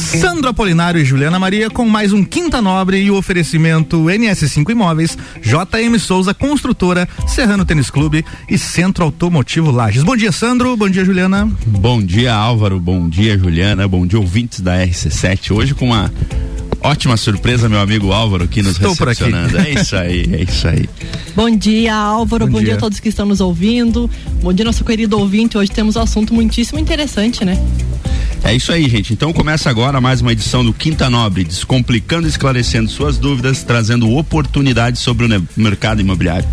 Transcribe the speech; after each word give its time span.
Sandro 0.00 0.48
Apolinário 0.48 1.00
e 1.00 1.04
Juliana 1.04 1.38
Maria 1.38 1.68
com 1.68 1.84
mais 1.86 2.12
um 2.12 2.24
Quinta 2.24 2.62
Nobre 2.62 2.98
e 2.98 3.10
o 3.10 3.16
oferecimento 3.16 3.98
NS5 4.04 4.70
Imóveis, 4.70 5.16
JM 5.42 5.98
Souza 5.98 6.32
Construtora, 6.32 7.06
Serrano 7.28 7.64
Tênis 7.66 7.90
Clube 7.90 8.24
e 8.48 8.56
Centro 8.56 9.04
Automotivo 9.04 9.70
Lages. 9.70 10.02
Bom 10.02 10.16
dia, 10.16 10.32
Sandro. 10.32 10.74
Bom 10.76 10.88
dia, 10.88 11.04
Juliana. 11.04 11.48
Bom 11.66 12.02
dia, 12.02 12.34
Álvaro. 12.34 12.80
Bom 12.80 13.08
dia, 13.08 13.38
Juliana. 13.38 13.86
Bom 13.86 14.06
dia, 14.06 14.18
ouvintes 14.18 14.60
da 14.60 14.78
RC7. 14.84 15.54
Hoje 15.54 15.74
com 15.74 15.86
uma 15.86 16.10
ótima 16.80 17.16
surpresa, 17.18 17.68
meu 17.68 17.80
amigo 17.80 18.10
Álvaro, 18.10 18.44
aqui 18.44 18.62
nos 18.62 18.72
Estou 18.72 18.94
recepcionando. 18.94 19.50
Por 19.50 19.60
aqui. 19.60 19.70
É 19.76 19.80
isso 19.80 19.96
aí, 19.96 20.28
é 20.32 20.42
isso 20.42 20.66
aí. 20.66 20.88
Bom 21.36 21.50
dia, 21.50 21.94
Álvaro. 21.94 22.46
Bom, 22.46 22.52
Bom 22.52 22.58
dia. 22.58 22.68
dia. 22.68 22.76
a 22.76 22.78
todos 22.78 22.98
que 22.98 23.10
estão 23.10 23.26
nos 23.26 23.40
ouvindo. 23.40 24.10
Bom 24.42 24.52
dia, 24.52 24.64
nosso 24.64 24.82
querido 24.82 25.18
ouvinte. 25.18 25.58
Hoje 25.58 25.70
temos 25.70 25.94
um 25.94 26.00
assunto 26.00 26.32
muitíssimo 26.34 26.80
interessante, 26.80 27.44
né? 27.44 27.62
É 28.42 28.54
isso 28.54 28.72
aí, 28.72 28.88
gente. 28.88 29.12
Então 29.12 29.32
começa 29.32 29.70
agora 29.70 30.00
mais 30.00 30.20
uma 30.20 30.32
edição 30.32 30.64
do 30.64 30.72
Quinta 30.72 31.08
Nobre, 31.10 31.44
descomplicando 31.44 32.26
e 32.26 32.30
esclarecendo 32.30 32.90
suas 32.90 33.18
dúvidas, 33.18 33.62
trazendo 33.62 34.10
oportunidades 34.10 35.00
sobre 35.00 35.26
o 35.26 35.46
mercado 35.56 36.00
imobiliário. 36.00 36.48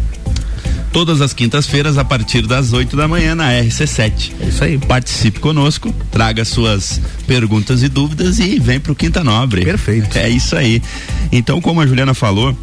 Todas 0.92 1.22
as 1.22 1.34
quintas-feiras, 1.34 1.98
a 1.98 2.04
partir 2.04 2.46
das 2.46 2.74
8 2.74 2.96
da 2.96 3.08
manhã, 3.08 3.36
na 3.36 3.52
RC7. 3.52 4.32
É 4.40 4.48
isso 4.48 4.64
aí. 4.64 4.78
Participe 4.78 5.40
conosco, 5.40 5.94
traga 6.12 6.44
suas 6.44 7.00
perguntas 7.26 7.84
e 7.84 7.88
dúvidas 7.88 8.40
e 8.40 8.60
vem 8.60 8.80
pro 8.80 8.96
Quinta 8.96 9.24
Nobre. 9.24 9.64
Perfeito. 9.64 10.18
É 10.18 10.30
isso 10.30 10.56
aí. 10.56 10.82
Então, 11.32 11.62
como 11.62 11.82
a 11.82 11.88
Juliana 11.88 12.14
falou, 12.14 12.58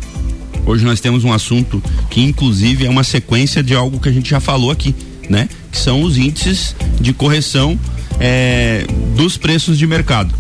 hoje 0.66 0.84
nós 0.84 1.00
temos 1.00 1.22
um 1.24 1.32
assunto 1.32 1.82
que, 2.10 2.22
inclusive, 2.22 2.86
é 2.86 2.90
uma 2.90 3.04
sequência 3.04 3.62
de 3.62 3.74
algo 3.74 4.00
que 4.00 4.08
a 4.08 4.12
gente 4.12 4.30
já 4.30 4.40
falou 4.40 4.70
aqui, 4.70 4.94
né? 5.28 5.48
Que 5.70 5.78
são 5.78 6.02
os 6.02 6.16
índices 6.18 6.74
de 7.00 7.12
correção 7.12 7.78
é, 8.20 8.86
dos 9.16 9.36
preços 9.36 9.78
de 9.78 9.86
mercado. 9.86 10.34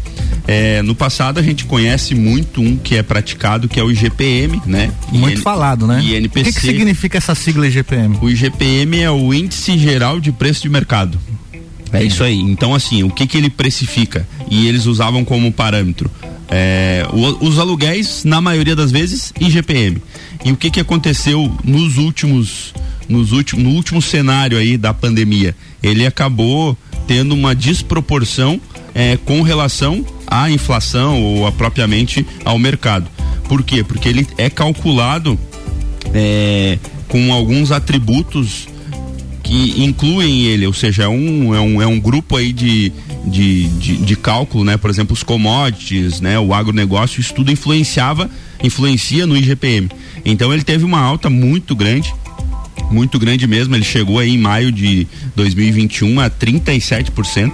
É, 0.46 0.82
no 0.82 0.94
passado 0.94 1.40
a 1.40 1.42
gente 1.42 1.64
conhece 1.64 2.14
muito 2.14 2.60
um 2.60 2.76
que 2.76 2.96
é 2.96 3.02
praticado, 3.02 3.66
que 3.66 3.80
é 3.80 3.82
o 3.82 3.90
IGPM, 3.90 4.60
né? 4.66 4.92
Muito 5.10 5.38
IN, 5.38 5.42
falado, 5.42 5.86
né? 5.86 6.02
INPC. 6.02 6.40
O 6.40 6.44
que, 6.44 6.52
que 6.52 6.60
significa 6.60 7.18
essa 7.18 7.34
sigla 7.34 7.66
IGPM? 7.66 8.18
O 8.20 8.28
IGPM 8.28 9.00
é 9.00 9.10
o 9.10 9.32
Índice 9.32 9.78
Geral 9.78 10.20
de 10.20 10.30
Preço 10.32 10.62
de 10.62 10.68
Mercado. 10.68 11.18
É 11.92 12.02
isso 12.02 12.24
aí. 12.24 12.40
Então, 12.40 12.74
assim, 12.74 13.04
o 13.04 13.10
que 13.10 13.26
que 13.26 13.38
ele 13.38 13.48
precifica? 13.48 14.26
E 14.50 14.66
eles 14.66 14.84
usavam 14.84 15.24
como 15.24 15.52
parâmetro? 15.52 16.10
É, 16.50 17.06
o, 17.12 17.46
os 17.46 17.58
aluguéis, 17.58 18.24
na 18.24 18.40
maioria 18.40 18.76
das 18.76 18.90
vezes, 18.90 19.32
IGPM. 19.40 20.02
E 20.44 20.52
o 20.52 20.56
que 20.56 20.70
que 20.70 20.80
aconteceu 20.80 21.56
nos 21.64 21.96
últimos, 21.96 22.74
nos 23.08 23.32
últimos, 23.32 23.64
no 23.64 23.70
último 23.70 24.00
cenário 24.00 24.58
aí 24.58 24.76
da 24.76 24.92
pandemia? 24.94 25.54
Ele 25.82 26.06
acabou 26.06 26.76
tendo 27.06 27.34
uma 27.34 27.54
desproporção 27.54 28.60
é, 28.94 29.16
com 29.16 29.42
relação 29.42 30.04
à 30.26 30.50
inflação 30.50 31.22
ou 31.22 31.46
a, 31.46 31.52
propriamente 31.52 32.26
ao 32.44 32.58
mercado. 32.58 33.08
Por 33.48 33.62
quê? 33.62 33.84
Porque 33.84 34.08
ele 34.08 34.26
é 34.38 34.48
calculado 34.48 35.38
é, 36.14 36.78
com 37.08 37.32
alguns 37.32 37.70
atributos 37.70 38.68
que 39.42 39.84
incluem 39.84 40.44
ele, 40.44 40.66
ou 40.66 40.72
seja, 40.72 41.02
é 41.04 41.08
um, 41.08 41.54
é 41.54 41.60
um, 41.60 41.82
é 41.82 41.86
um 41.86 42.00
grupo 42.00 42.36
aí 42.36 42.50
de, 42.50 42.90
de, 43.26 43.68
de, 43.68 43.96
de 43.98 44.16
cálculo, 44.16 44.64
né? 44.64 44.78
Por 44.78 44.88
exemplo, 44.88 45.12
os 45.12 45.22
commodities, 45.22 46.20
né? 46.20 46.38
O 46.38 46.54
agronegócio, 46.54 47.20
isso 47.20 47.34
tudo 47.34 47.52
influenciava, 47.52 48.30
influencia 48.62 49.26
no 49.26 49.36
IGPM. 49.36 49.90
Então 50.24 50.52
ele 50.52 50.64
teve 50.64 50.84
uma 50.84 50.98
alta 50.98 51.28
muito 51.28 51.76
grande 51.76 52.12
muito 52.90 53.18
grande 53.18 53.46
mesmo. 53.46 53.74
Ele 53.74 53.84
chegou 53.84 54.18
aí 54.18 54.30
em 54.30 54.38
maio 54.38 54.70
de 54.70 55.06
2021 55.36 56.20
a 56.20 56.30
37% 56.30 57.52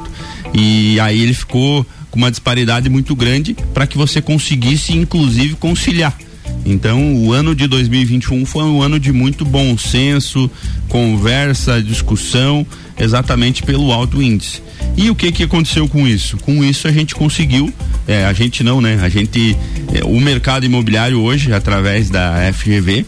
e 0.54 0.98
aí 1.00 1.20
ele 1.20 1.34
ficou 1.34 1.86
com 2.10 2.18
uma 2.18 2.30
disparidade 2.30 2.88
muito 2.88 3.14
grande 3.14 3.56
para 3.72 3.86
que 3.86 3.96
você 3.96 4.20
conseguisse 4.20 4.92
inclusive 4.92 5.54
conciliar. 5.54 6.16
Então, 6.64 7.14
o 7.14 7.32
ano 7.32 7.54
de 7.54 7.66
2021 7.66 8.44
foi 8.44 8.64
um 8.64 8.82
ano 8.82 9.00
de 9.00 9.12
muito 9.12 9.44
bom 9.44 9.78
senso, 9.78 10.50
conversa, 10.88 11.82
discussão, 11.82 12.66
exatamente 12.98 13.62
pelo 13.62 13.92
alto 13.92 14.20
índice. 14.20 14.62
E 14.96 15.10
o 15.10 15.14
que 15.14 15.32
que 15.32 15.44
aconteceu 15.44 15.88
com 15.88 16.06
isso? 16.06 16.36
Com 16.38 16.62
isso 16.62 16.86
a 16.86 16.92
gente 16.92 17.14
conseguiu, 17.14 17.72
é, 18.06 18.24
a 18.24 18.32
gente 18.32 18.62
não, 18.62 18.80
né? 18.80 18.98
A 19.02 19.08
gente, 19.08 19.56
é, 19.94 20.04
o 20.04 20.20
mercado 20.20 20.66
imobiliário 20.66 21.20
hoje, 21.20 21.52
através 21.52 22.10
da 22.10 22.52
FGV, 22.52 23.06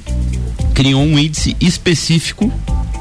criou 0.74 1.02
um 1.02 1.18
índice 1.18 1.56
específico 1.60 2.52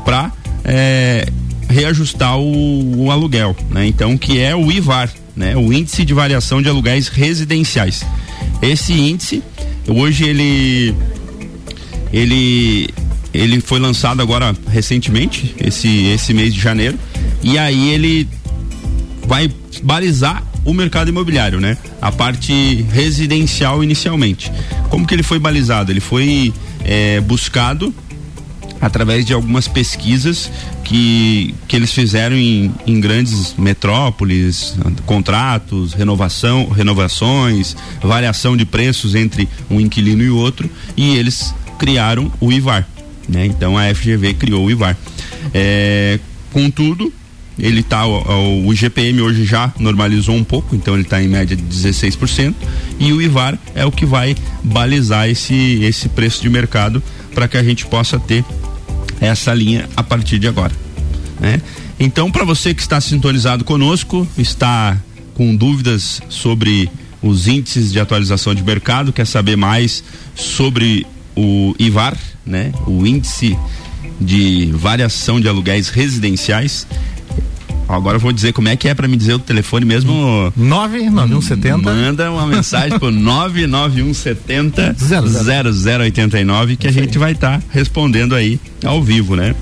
para 0.03 0.31
é, 0.63 1.27
reajustar 1.69 2.37
o, 2.37 3.05
o, 3.05 3.11
aluguel, 3.11 3.55
né? 3.69 3.85
Então, 3.87 4.17
que 4.17 4.39
é 4.39 4.55
o 4.55 4.71
IVAR, 4.71 5.11
né? 5.35 5.55
O 5.55 5.71
índice 5.71 6.03
de 6.05 6.13
variação 6.13 6.61
de 6.61 6.69
aluguéis 6.69 7.07
residenciais. 7.07 8.05
Esse 8.61 8.93
índice, 8.93 9.41
hoje 9.87 10.25
ele 10.25 10.95
ele 12.11 12.89
ele 13.33 13.61
foi 13.61 13.79
lançado 13.79 14.21
agora 14.21 14.53
recentemente, 14.69 15.55
esse 15.59 16.07
esse 16.07 16.33
mês 16.33 16.53
de 16.53 16.59
janeiro, 16.59 16.99
e 17.41 17.57
aí 17.57 17.89
ele 17.89 18.27
vai 19.25 19.49
balizar 19.83 20.43
o 20.63 20.73
mercado 20.73 21.09
imobiliário, 21.09 21.59
né? 21.59 21.77
A 22.01 22.11
parte 22.11 22.85
residencial 22.91 23.83
inicialmente. 23.83 24.51
Como 24.89 25.05
que 25.05 25.13
ele 25.13 25.23
foi 25.23 25.39
balizado? 25.39 25.91
Ele 25.91 25.99
foi 25.99 26.53
é, 26.83 27.19
buscado 27.21 27.93
através 28.81 29.23
de 29.23 29.31
algumas 29.31 29.67
pesquisas 29.67 30.51
que, 30.83 31.53
que 31.67 31.75
eles 31.75 31.93
fizeram 31.93 32.35
em, 32.35 32.73
em 32.87 32.99
grandes 32.99 33.53
metrópoles, 33.55 34.75
contratos, 35.05 35.93
renovação, 35.93 36.67
renovações, 36.67 37.75
variação 38.01 38.57
de 38.57 38.65
preços 38.65 39.13
entre 39.13 39.47
um 39.69 39.79
inquilino 39.79 40.23
e 40.23 40.29
outro, 40.29 40.69
e 40.97 41.15
eles 41.15 41.53
criaram 41.77 42.31
o 42.41 42.51
IVAR. 42.51 42.87
Né? 43.29 43.45
Então 43.45 43.77
a 43.77 43.93
FGV 43.93 44.33
criou 44.33 44.65
o 44.65 44.71
IVAR. 44.71 44.97
É, 45.53 46.19
contudo, 46.51 47.13
ele 47.61 47.83
tá 47.83 48.05
o, 48.05 48.65
o 48.65 48.73
IGPM 48.73 49.21
hoje 49.21 49.45
já 49.45 49.71
normalizou 49.79 50.35
um 50.35 50.43
pouco, 50.43 50.75
então 50.75 50.95
ele 50.95 51.03
está 51.03 51.21
em 51.21 51.27
média 51.27 51.55
de 51.55 51.63
16% 51.63 52.55
e 52.99 53.13
o 53.13 53.21
IVAR 53.21 53.57
é 53.75 53.85
o 53.85 53.91
que 53.91 54.05
vai 54.05 54.35
balizar 54.63 55.29
esse 55.29 55.79
esse 55.83 56.09
preço 56.09 56.41
de 56.41 56.49
mercado 56.49 57.01
para 57.33 57.47
que 57.47 57.55
a 57.55 57.63
gente 57.63 57.85
possa 57.85 58.19
ter 58.19 58.43
essa 59.19 59.53
linha 59.53 59.87
a 59.95 60.01
partir 60.01 60.39
de 60.39 60.47
agora, 60.47 60.73
né? 61.39 61.61
Então, 61.99 62.31
para 62.31 62.43
você 62.43 62.73
que 62.73 62.81
está 62.81 62.99
sintonizado 62.99 63.63
conosco, 63.63 64.27
está 64.35 64.97
com 65.35 65.55
dúvidas 65.55 66.19
sobre 66.29 66.89
os 67.21 67.47
índices 67.47 67.91
de 67.91 67.99
atualização 67.99 68.55
de 68.55 68.63
mercado, 68.63 69.13
quer 69.13 69.27
saber 69.27 69.55
mais 69.55 70.03
sobre 70.33 71.05
o 71.35 71.75
IVAR, 71.77 72.17
né? 72.43 72.73
O 72.87 73.05
índice 73.05 73.55
de 74.19 74.71
variação 74.73 75.39
de 75.39 75.47
aluguéis 75.47 75.89
residenciais, 75.89 76.87
Agora 77.95 78.15
eu 78.17 78.19
vou 78.19 78.31
dizer 78.31 78.53
como 78.53 78.69
é 78.69 78.75
que 78.75 78.87
é 78.87 78.93
para 78.93 79.07
me 79.07 79.17
dizer 79.17 79.33
o 79.33 79.39
telefone 79.39 79.85
mesmo. 79.85 80.51
99170. 80.55 81.77
Manda 81.77 82.31
uma 82.31 82.47
mensagem 82.47 82.97
pro 82.97 83.11
99170 83.11 84.95
0089 84.97 86.75
que 86.75 86.87
a 86.87 86.91
gente 86.91 87.17
vai 87.17 87.33
estar 87.33 87.59
tá 87.59 87.65
respondendo 87.69 88.35
aí 88.35 88.59
ao 88.83 89.03
vivo, 89.03 89.35
né? 89.35 89.55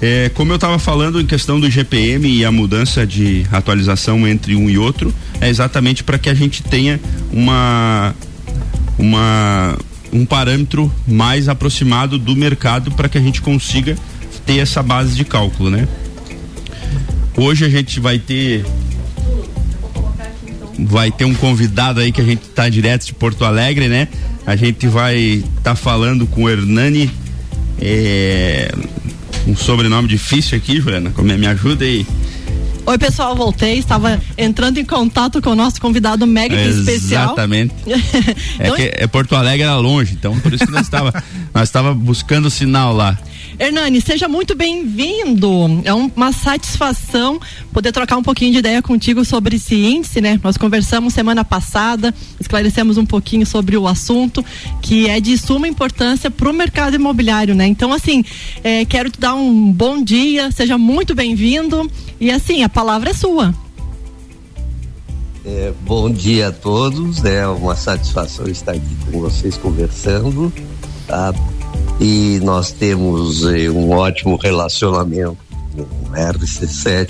É, 0.00 0.30
como 0.32 0.52
eu 0.52 0.56
estava 0.56 0.78
falando 0.78 1.20
em 1.20 1.26
questão 1.26 1.58
do 1.58 1.68
GPM 1.68 2.28
e 2.28 2.44
a 2.44 2.52
mudança 2.52 3.04
de 3.04 3.44
atualização 3.50 4.28
entre 4.28 4.54
um 4.54 4.70
e 4.70 4.78
outro, 4.78 5.12
é 5.40 5.48
exatamente 5.48 6.04
para 6.04 6.18
que 6.18 6.28
a 6.28 6.34
gente 6.34 6.62
tenha 6.62 7.00
uma 7.32 8.14
uma 8.96 9.76
um 10.12 10.24
parâmetro 10.24 10.92
mais 11.06 11.48
aproximado 11.48 12.16
do 12.16 12.34
mercado 12.36 12.92
para 12.92 13.08
que 13.08 13.18
a 13.18 13.20
gente 13.20 13.42
consiga 13.42 13.96
ter 14.46 14.58
essa 14.58 14.82
base 14.82 15.14
de 15.14 15.24
cálculo, 15.24 15.68
né? 15.70 15.86
Hoje 17.38 17.64
a 17.64 17.68
gente 17.68 18.00
vai 18.00 18.18
ter 18.18 18.64
vai 20.76 21.10
ter 21.12 21.24
um 21.24 21.34
convidado 21.34 22.00
aí 22.00 22.10
que 22.10 22.20
a 22.20 22.24
gente 22.24 22.48
tá 22.48 22.68
direto 22.68 23.06
de 23.06 23.14
Porto 23.14 23.44
Alegre, 23.44 23.86
né? 23.86 24.08
A 24.44 24.56
gente 24.56 24.88
vai 24.88 25.16
estar 25.16 25.62
tá 25.62 25.74
falando 25.76 26.26
com 26.26 26.44
o 26.44 26.50
Hernani, 26.50 27.08
é, 27.80 28.72
um 29.46 29.56
sobrenome 29.56 30.08
difícil 30.08 30.58
aqui, 30.58 30.80
Juliana, 30.80 31.10
como 31.10 31.30
é, 31.30 31.36
me 31.36 31.46
ajuda 31.46 31.84
aí. 31.84 32.04
Oi, 32.88 32.96
pessoal, 32.96 33.36
voltei. 33.36 33.76
Estava 33.76 34.18
entrando 34.38 34.78
em 34.78 34.84
contato 34.84 35.42
com 35.42 35.50
o 35.50 35.54
nosso 35.54 35.78
convidado 35.78 36.26
mega 36.26 36.56
é, 36.56 36.68
especial. 36.70 37.24
Exatamente. 37.24 37.74
então, 38.58 38.74
é 38.74 38.76
que 38.76 39.02
é 39.04 39.06
Porto 39.06 39.36
Alegre 39.36 39.64
era 39.64 39.76
longe, 39.76 40.14
então 40.14 40.40
por 40.40 40.54
isso 40.54 40.64
que 40.64 40.72
nós 40.72 40.84
estava 40.84 41.12
nós 41.52 41.64
estava 41.64 41.92
buscando 41.92 42.48
sinal 42.48 42.94
lá. 42.94 43.18
Hernani, 43.58 44.00
seja 44.00 44.28
muito 44.28 44.54
bem-vindo. 44.54 45.82
É 45.84 45.92
uma 45.92 46.32
satisfação 46.32 47.40
poder 47.72 47.90
trocar 47.90 48.16
um 48.16 48.22
pouquinho 48.22 48.52
de 48.52 48.58
ideia 48.58 48.80
contigo 48.80 49.24
sobre 49.24 49.56
esse 49.56 49.74
índice, 49.74 50.20
né? 50.20 50.38
Nós 50.44 50.56
conversamos 50.56 51.12
semana 51.12 51.44
passada, 51.44 52.14
esclarecemos 52.40 52.96
um 52.98 53.04
pouquinho 53.04 53.44
sobre 53.44 53.76
o 53.76 53.88
assunto, 53.88 54.44
que 54.80 55.08
é 55.08 55.20
de 55.20 55.36
suma 55.36 55.66
importância 55.66 56.30
para 56.30 56.48
o 56.48 56.52
mercado 56.52 56.94
imobiliário, 56.94 57.52
né? 57.52 57.66
Então, 57.66 57.92
assim, 57.92 58.24
é, 58.62 58.84
quero 58.84 59.10
te 59.10 59.18
dar 59.18 59.34
um 59.34 59.72
bom 59.72 60.02
dia, 60.04 60.52
seja 60.52 60.78
muito 60.78 61.12
bem-vindo. 61.12 61.90
E 62.20 62.30
assim, 62.30 62.62
a 62.62 62.68
palavra 62.78 63.10
é 63.10 63.12
sua. 63.12 63.52
É, 65.44 65.72
bom 65.80 66.08
dia 66.08 66.46
a 66.46 66.52
todos, 66.52 67.24
é 67.24 67.44
uma 67.48 67.74
satisfação 67.74 68.46
estar 68.46 68.70
aqui 68.70 68.96
com 69.04 69.20
vocês 69.20 69.56
conversando. 69.56 70.52
Tá? 71.04 71.34
E 72.00 72.38
nós 72.44 72.70
temos 72.70 73.44
eh, 73.46 73.68
um 73.68 73.90
ótimo 73.90 74.36
relacionamento 74.36 75.36
com 75.74 75.82
o 75.82 76.14
RC7 76.14 77.08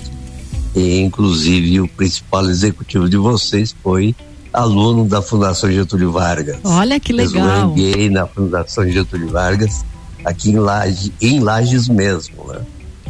e 0.75 1.01
inclusive 1.01 1.81
o 1.81 1.87
principal 1.87 2.49
executivo 2.49 3.07
de 3.07 3.17
vocês 3.17 3.75
foi 3.83 4.15
aluno 4.51 5.05
da 5.05 5.21
Fundação 5.21 5.71
Getúlio 5.71 6.11
Vargas. 6.11 6.57
Olha 6.63 6.99
que 6.99 7.13
legal. 7.13 7.67
Um 7.67 7.73
MBA 7.73 8.09
na 8.09 8.25
Fundação 8.25 8.89
Getúlio 8.89 9.29
Vargas, 9.29 9.85
aqui 10.25 10.49
em 10.49 10.57
Lages, 10.57 11.11
em 11.21 11.39
Lages 11.39 11.87
mesmo, 11.87 12.43
né? 12.47 12.61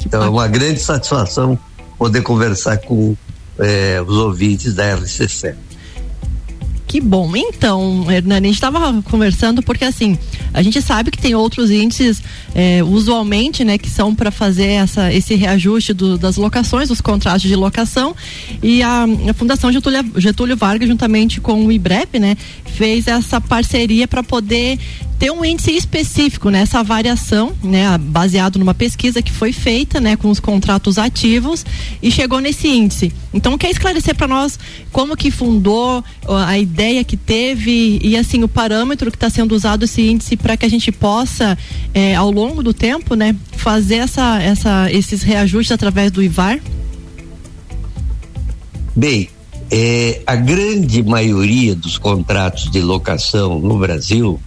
Então 0.06 0.22
é 0.24 0.30
uma 0.30 0.48
grande 0.48 0.82
satisfação 0.82 1.58
poder 2.00 2.22
conversar 2.24 2.78
com 2.78 3.16
eh, 3.60 4.02
os 4.08 4.16
ouvintes 4.16 4.74
da 4.74 4.96
RCC. 4.96 5.54
Que 6.88 7.00
bom. 7.00 7.36
Então, 7.36 8.10
Hernani, 8.10 8.48
a 8.48 8.50
gente 8.50 8.56
estava 8.56 9.00
conversando 9.04 9.62
porque 9.62 9.86
assim, 9.86 10.18
a 10.54 10.62
gente 10.62 10.82
sabe 10.82 11.12
que 11.12 11.18
tem 11.18 11.36
outros 11.36 11.70
índices 11.72 12.22
é, 12.54 12.84
usualmente, 12.84 13.64
né, 13.64 13.78
que 13.78 13.90
são 13.90 14.14
para 14.14 14.32
fazer 14.32 14.68
essa, 14.68 15.14
esse 15.14 15.36
reajuste 15.36 15.94
do, 15.94 16.18
das 16.18 16.38
locações, 16.38 16.90
dos 16.90 17.02
contratos 17.02 17.44
de 17.44 17.56
locação. 17.56 18.16
E 18.62 18.82
a, 18.82 19.06
a 19.30 19.34
Fundação 19.34 19.72
Getúlio, 19.72 20.06
Getúlio 20.18 20.58
Vargas, 20.58 20.88
juntamente 20.88 21.40
com 21.40 21.66
o 21.66 21.72
IBREP, 21.72 22.20
né, 22.20 22.36
fez 22.66 23.08
essa 23.08 23.40
parceria 23.40 24.08
para 24.08 24.24
poder 24.24 24.80
ter 25.20 25.32
um 25.32 25.44
índice 25.44 25.72
específico 25.76 26.50
né, 26.50 26.64
variação, 26.86 27.52
né, 27.62 27.98
baseado 27.98 28.58
numa 28.58 28.74
pesquisa 28.74 29.22
que 29.22 29.32
foi 29.32 29.52
feita, 29.52 30.00
né, 30.00 30.16
com 30.16 30.30
os 30.30 30.40
contratos 30.40 30.98
ativos 30.98 31.66
e 32.02 32.10
chegou 32.10 32.40
nesse 32.40 32.70
índice. 32.70 33.12
Então, 33.34 33.58
quer 33.58 33.70
esclarecer 33.70 34.16
para 34.16 34.28
nós 34.28 34.58
como 34.94 35.18
que 35.18 35.30
fundou 35.30 36.02
a 36.26 36.58
ideia 36.58 37.04
que 37.04 37.18
teve 37.18 38.00
e 38.02 38.16
assim 38.16 38.42
o 38.44 38.48
parâmetro 38.48 39.12
que 39.12 39.18
está 39.18 39.30
sendo 39.30 39.54
usado 39.54 39.84
esse 39.84 40.02
índice 40.02 40.38
para 40.42 40.58
que 40.58 40.66
a 40.66 40.70
gente 40.70 40.92
possa, 40.92 41.58
é, 41.94 42.16
ao 42.16 42.32
longo 42.32 42.64
do 42.64 42.74
tempo, 42.74 43.16
né, 43.16 43.36
fazer 43.52 43.96
essa, 43.96 44.42
essa, 44.42 44.92
esses 44.92 45.22
reajustes 45.22 45.72
através 45.72 46.12
do 46.12 46.24
IVAR? 46.24 46.60
Bem, 48.96 49.30
é, 49.72 50.22
a 50.26 50.36
grande 50.36 51.04
maioria 51.04 51.76
dos 51.76 51.98
contratos 51.98 52.72
de 52.72 52.82
locação 52.82 53.60
no 53.60 53.78
Brasil 53.78 54.40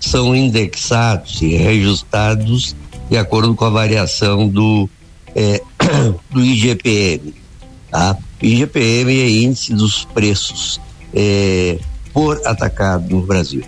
são 0.00 0.34
indexados 0.34 1.40
e 1.40 1.54
reajustados 1.54 2.74
de 3.08 3.16
acordo 3.16 3.54
com 3.54 3.64
a 3.64 3.70
variação 3.70 4.48
do, 4.48 4.88
é, 5.34 5.62
do 6.30 6.40
IGPM. 6.44 7.34
Tá? 7.90 8.16
IGPM 8.42 9.20
é 9.20 9.30
índice 9.30 9.72
dos 9.72 10.04
preços 10.06 10.80
é, 11.14 11.78
por 12.12 12.40
atacado 12.44 13.08
no 13.08 13.22
Brasil. 13.22 13.62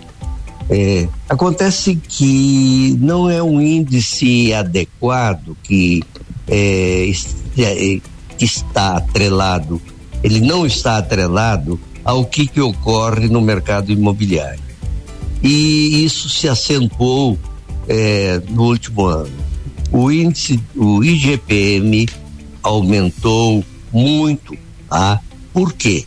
É, 0.69 1.07
acontece 1.29 1.95
que 1.95 2.97
não 2.99 3.29
é 3.29 3.41
um 3.41 3.61
índice 3.61 4.53
adequado 4.53 5.55
que, 5.63 6.03
é, 6.47 7.11
é, 7.57 8.01
está 8.39 8.97
atrelado, 8.97 9.81
ele 10.23 10.41
não 10.41 10.65
está 10.65 10.97
atrelado 10.97 11.79
ao 12.03 12.25
que, 12.25 12.47
que 12.47 12.61
ocorre 12.61 13.27
no 13.27 13.41
mercado 13.41 13.91
imobiliário 13.91 14.67
e 15.43 16.03
isso 16.03 16.29
se 16.29 16.47
acentuou 16.47 17.37
é, 17.87 18.41
no 18.49 18.63
último 18.63 19.05
ano. 19.05 19.47
O 19.91 20.11
índice, 20.11 20.59
o 20.75 21.03
IGPM 21.03 22.07
aumentou 22.61 23.63
muito, 23.91 24.57
tá? 24.89 25.21
Por 25.53 25.73
quê? 25.73 26.05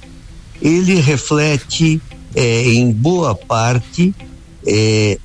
Ele 0.60 1.00
reflete 1.00 2.00
é, 2.34 2.72
em 2.72 2.92
boa 2.92 3.34
parte 3.34 4.14
é, 4.66 5.18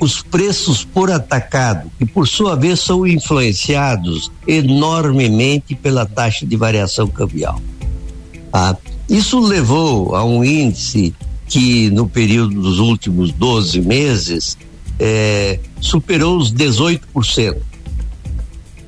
os 0.00 0.22
preços 0.22 0.84
por 0.84 1.10
atacado, 1.10 1.90
que 1.98 2.06
por 2.06 2.26
sua 2.28 2.54
vez 2.54 2.80
são 2.80 3.06
influenciados 3.06 4.30
enormemente 4.46 5.74
pela 5.74 6.06
taxa 6.06 6.46
de 6.46 6.56
variação 6.56 7.08
cambial. 7.08 7.60
Tá? 8.52 8.76
Isso 9.08 9.40
levou 9.40 10.14
a 10.14 10.24
um 10.24 10.44
índice 10.44 11.14
que 11.48 11.90
no 11.90 12.08
período 12.08 12.60
dos 12.60 12.78
últimos 12.78 13.32
12 13.32 13.80
meses 13.80 14.56
é, 14.98 15.58
superou 15.80 16.36
os 16.36 16.52
18%. 16.52 17.56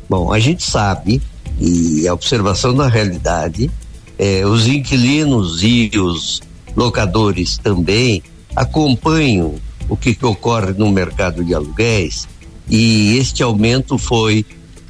Bom, 0.09 0.33
a 0.33 0.39
gente 0.39 0.63
sabe, 0.63 1.23
e 1.59 2.07
a 2.07 2.15
observação 2.15 2.75
da 2.75 2.89
realidade, 2.89 3.71
é, 4.19 4.45
os 4.45 4.67
inquilinos 4.67 5.63
e 5.63 5.91
os 5.97 6.43
locadores 6.77 7.59
também 7.59 8.23
acompanham 8.55 9.55
o 9.89 9.97
que, 9.97 10.15
que 10.15 10.25
ocorre 10.25 10.73
no 10.73 10.91
mercado 10.91 11.45
de 11.45 11.55
aluguéis 11.55 12.29
e 12.69 13.19
este 13.19 13.43
aumento 13.43 13.99
foi 13.99 14.47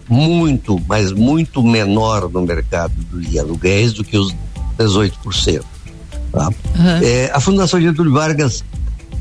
muito, 0.09 0.81
mas 0.87 1.13
muito 1.13 1.63
menor 1.63 2.31
no 2.31 2.43
mercado 2.43 2.93
de 2.95 3.39
aluguéis 3.39 3.93
do 3.93 4.05
que 4.05 4.19
os 4.19 4.35
18%. 4.79 5.63
Tá? 6.33 6.49
Uhum. 6.49 7.03
É, 7.03 7.31
a 7.33 7.41
Fundação 7.41 7.81
Getúlio 7.81 8.13
Vargas 8.13 8.63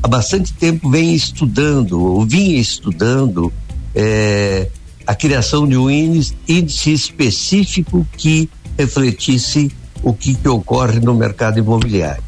há 0.04 0.08
bastante 0.08 0.54
tempo 0.54 0.90
vem 0.90 1.14
estudando, 1.14 2.04
ou 2.04 2.26
vinha 2.26 2.60
estudando, 2.60 3.52
é, 3.96 4.68
a 5.06 5.16
criação 5.16 5.68
de 5.68 5.78
um 5.78 5.90
índice, 5.90 6.36
índice 6.48 6.94
específico 6.94 8.06
que 8.18 8.50
refletisse 8.78 9.72
o 10.04 10.14
que, 10.14 10.36
que 10.36 10.48
ocorre 10.48 11.00
no 11.00 11.14
mercado 11.14 11.60
imobiliário. 11.60 12.24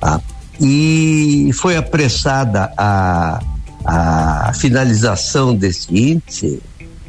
Tá? 0.00 0.20
E 0.60 1.50
foi 1.54 1.76
apressada 1.76 2.72
a, 2.76 3.40
a 3.84 4.52
finalização 4.54 5.54
desse 5.54 5.96
índice 5.96 6.60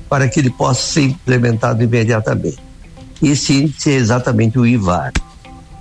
para 0.08 0.28
que 0.28 0.40
ele 0.40 0.50
possa 0.50 0.82
ser 0.82 1.02
implementado 1.04 1.84
imediatamente. 1.84 2.58
Esse 3.22 3.54
índice 3.54 3.92
é 3.92 3.96
exatamente 3.96 4.58
o 4.58 4.66
IVAR. 4.66 5.12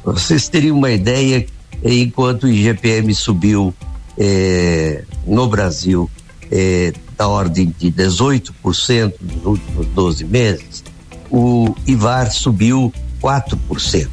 Vocês 0.04 0.48
teriam 0.48 0.76
uma 0.76 0.90
ideia, 0.90 1.46
enquanto 1.84 2.44
o 2.44 2.48
IGPM 2.48 3.14
subiu 3.14 3.74
eh, 4.16 5.04
no 5.26 5.46
Brasil 5.46 6.10
eh, 6.50 6.92
da 7.16 7.28
ordem 7.28 7.74
de 7.78 7.92
18% 7.92 9.14
nos 9.20 9.44
últimos 9.44 9.86
12 9.88 10.24
meses, 10.24 10.84
o 11.30 11.74
IVAR 11.86 12.30
subiu 12.32 12.92
4% 13.22 14.08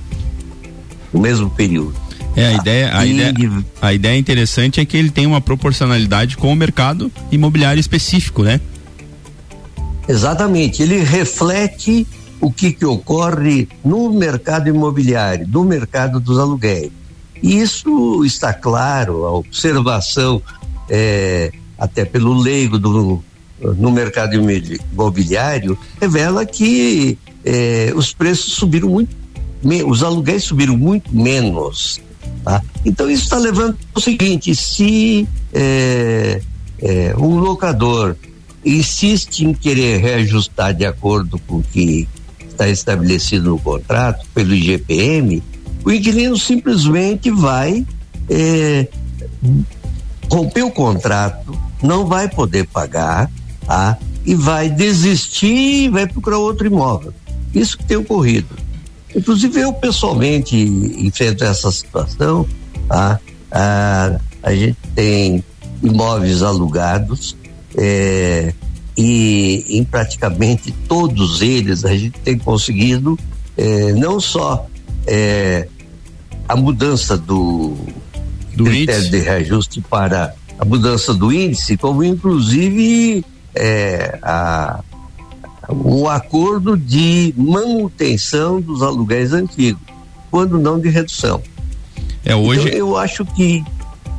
no 1.14 1.20
mesmo 1.20 1.50
período. 1.50 2.05
É, 2.36 2.48
a 2.48 2.54
ideia, 2.54 2.98
a, 2.98 3.06
ideia, 3.06 3.34
a 3.82 3.94
ideia 3.94 4.18
interessante 4.18 4.80
é 4.82 4.86
que 4.86 4.98
ele 4.98 5.10
tem 5.10 5.26
uma 5.26 5.40
proporcionalidade 5.40 6.36
com 6.36 6.52
o 6.52 6.56
mercado 6.56 7.12
imobiliário 7.32 7.80
específico, 7.80 8.44
né? 8.44 8.60
Exatamente, 10.08 10.84
ele 10.84 11.00
reflete 11.00 12.06
o 12.42 12.52
que, 12.52 12.74
que 12.74 12.86
ocorre 12.86 13.68
no 13.84 14.12
mercado 14.12 14.68
imobiliário, 14.68 15.48
no 15.48 15.64
mercado 15.64 16.20
dos 16.20 16.38
aluguéis. 16.38 16.92
E 17.42 17.60
isso 17.60 18.24
está 18.26 18.54
claro, 18.54 19.26
a 19.26 19.32
observação, 19.32 20.42
é, 20.90 21.52
até 21.78 22.06
pelo 22.06 22.34
leigo 22.34 22.78
do, 22.78 23.24
no 23.78 23.92
mercado 23.92 24.36
imobiliário, 24.36 25.78
revela 26.00 26.46
que 26.46 27.18
é, 27.44 27.94
os 27.96 28.14
preços 28.14 28.54
subiram 28.54 28.90
muito, 28.90 29.16
os 29.88 30.04
aluguéis 30.04 30.44
subiram 30.44 30.78
muito 30.78 31.16
menos. 31.16 32.02
Tá? 32.44 32.62
Então 32.86 33.10
isso 33.10 33.24
está 33.24 33.38
levando 33.38 33.78
ao 33.94 34.02
seguinte: 34.02 34.56
se 34.56 35.28
é, 35.54 36.42
é, 36.80 37.16
um 37.18 37.40
locador 37.40 38.16
insiste 38.64 39.42
em 39.42 39.54
querer 39.54 40.00
reajustar 40.00 40.74
de 40.74 40.86
acordo 40.86 41.40
com 41.40 41.58
o 41.58 41.64
que 41.64 42.08
está 42.48 42.68
estabelecido 42.68 43.50
no 43.50 43.60
contrato 43.60 44.26
pelo 44.34 44.54
IGPM, 44.54 45.44
o 45.84 45.92
inquilino 45.92 46.38
simplesmente 46.38 47.30
vai 47.30 47.86
é, 48.30 48.88
romper 50.30 50.64
o 50.64 50.72
contrato, 50.72 51.58
não 51.82 52.06
vai 52.06 52.28
poder 52.28 52.66
pagar, 52.68 53.30
tá? 53.66 53.98
E 54.26 54.34
vai 54.34 54.70
desistir 54.70 55.86
e 55.86 55.90
vai 55.90 56.08
procurar 56.08 56.40
outro 56.40 56.66
imóvel. 56.66 57.14
Isso 57.54 57.78
que 57.78 57.86
tem 57.86 57.98
ocorrido. 57.98 58.65
Inclusive 59.16 59.62
eu 59.62 59.74
pessoalmente 59.74 60.56
enfrento 60.58 61.44
essa 61.44 61.72
situação, 61.72 62.48
tá? 62.88 63.20
Ah, 63.52 64.20
a 64.44 64.54
gente 64.54 64.78
tem 64.94 65.44
imóveis 65.82 66.44
alugados, 66.44 67.38
é, 67.78 68.54
e 68.98 69.66
em 69.78 69.84
praticamente 69.84 70.72
todos 70.88 71.42
eles 71.42 71.84
a 71.84 71.96
gente 71.96 72.18
tem 72.20 72.38
conseguido 72.38 73.20
eh, 73.58 73.92
não 73.94 74.20
só 74.20 74.68
eh, 75.06 75.68
a 76.48 76.56
mudança 76.56 77.18
do, 77.18 77.76
do 78.56 78.64
critério 78.64 79.02
índice. 79.02 79.12
de 79.12 79.20
reajuste 79.20 79.82
para 79.82 80.34
a 80.58 80.64
mudança 80.64 81.14
do 81.14 81.34
índice, 81.34 81.76
como 81.76 82.04
inclusive 82.04 83.26
eh, 83.54 84.18
a, 84.22 84.82
o 85.70 86.08
acordo 86.10 86.78
de 86.78 87.34
manutenção 87.38 88.62
dos 88.62 88.82
aluguéis 88.82 89.34
antigos. 89.34 89.82
quando 90.32 90.58
não 90.58 90.80
de 90.80 90.90
redução. 90.90 91.42
É 92.26 92.36
hoje. 92.36 92.68
Então, 92.68 92.78
eu 92.78 92.98
acho 92.98 93.24
que 93.26 93.64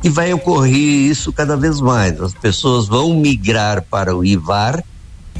que 0.01 0.09
vai 0.09 0.33
ocorrer 0.33 0.75
isso 0.75 1.33
cada 1.33 1.57
vez 1.57 1.81
mais. 1.81 2.19
As 2.21 2.33
pessoas 2.33 2.87
vão 2.87 3.15
migrar 3.15 3.83
para 3.83 4.15
o 4.15 4.23
IVAR 4.23 4.83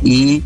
e 0.04 0.44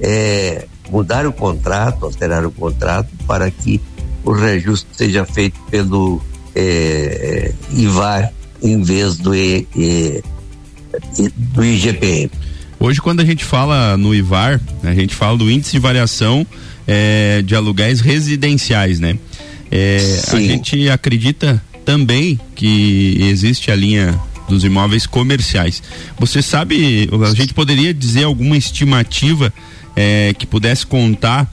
é, 0.00 0.66
mudar 0.90 1.26
o 1.26 1.32
contrato, 1.32 2.04
alterar 2.04 2.44
o 2.44 2.50
contrato 2.50 3.08
para 3.26 3.50
que 3.50 3.80
o 4.24 4.32
reajuste 4.32 4.86
seja 4.92 5.24
feito 5.24 5.58
pelo 5.70 6.20
é, 6.54 7.52
IVAR 7.72 8.32
em 8.62 8.82
vez 8.82 9.16
do, 9.16 9.34
e, 9.34 9.66
e, 9.76 10.22
do 11.36 11.64
IGPM. 11.64 12.30
Hoje, 12.84 13.00
quando 13.00 13.20
a 13.20 13.24
gente 13.24 13.46
fala 13.46 13.96
no 13.96 14.14
IVAR, 14.14 14.60
a 14.82 14.92
gente 14.92 15.14
fala 15.14 15.38
do 15.38 15.50
índice 15.50 15.72
de 15.72 15.78
variação 15.78 16.46
é, 16.86 17.40
de 17.40 17.56
aluguéis 17.56 18.00
residenciais, 18.00 19.00
né? 19.00 19.16
É, 19.70 20.20
a 20.30 20.36
gente 20.36 20.90
acredita 20.90 21.64
também 21.82 22.38
que 22.54 23.16
existe 23.22 23.70
a 23.70 23.74
linha 23.74 24.20
dos 24.50 24.64
imóveis 24.64 25.06
comerciais. 25.06 25.82
Você 26.18 26.42
sabe, 26.42 27.08
a 27.26 27.34
gente 27.34 27.54
poderia 27.54 27.94
dizer 27.94 28.24
alguma 28.24 28.54
estimativa 28.54 29.50
é, 29.96 30.34
que 30.38 30.46
pudesse 30.46 30.84
contar 30.86 31.50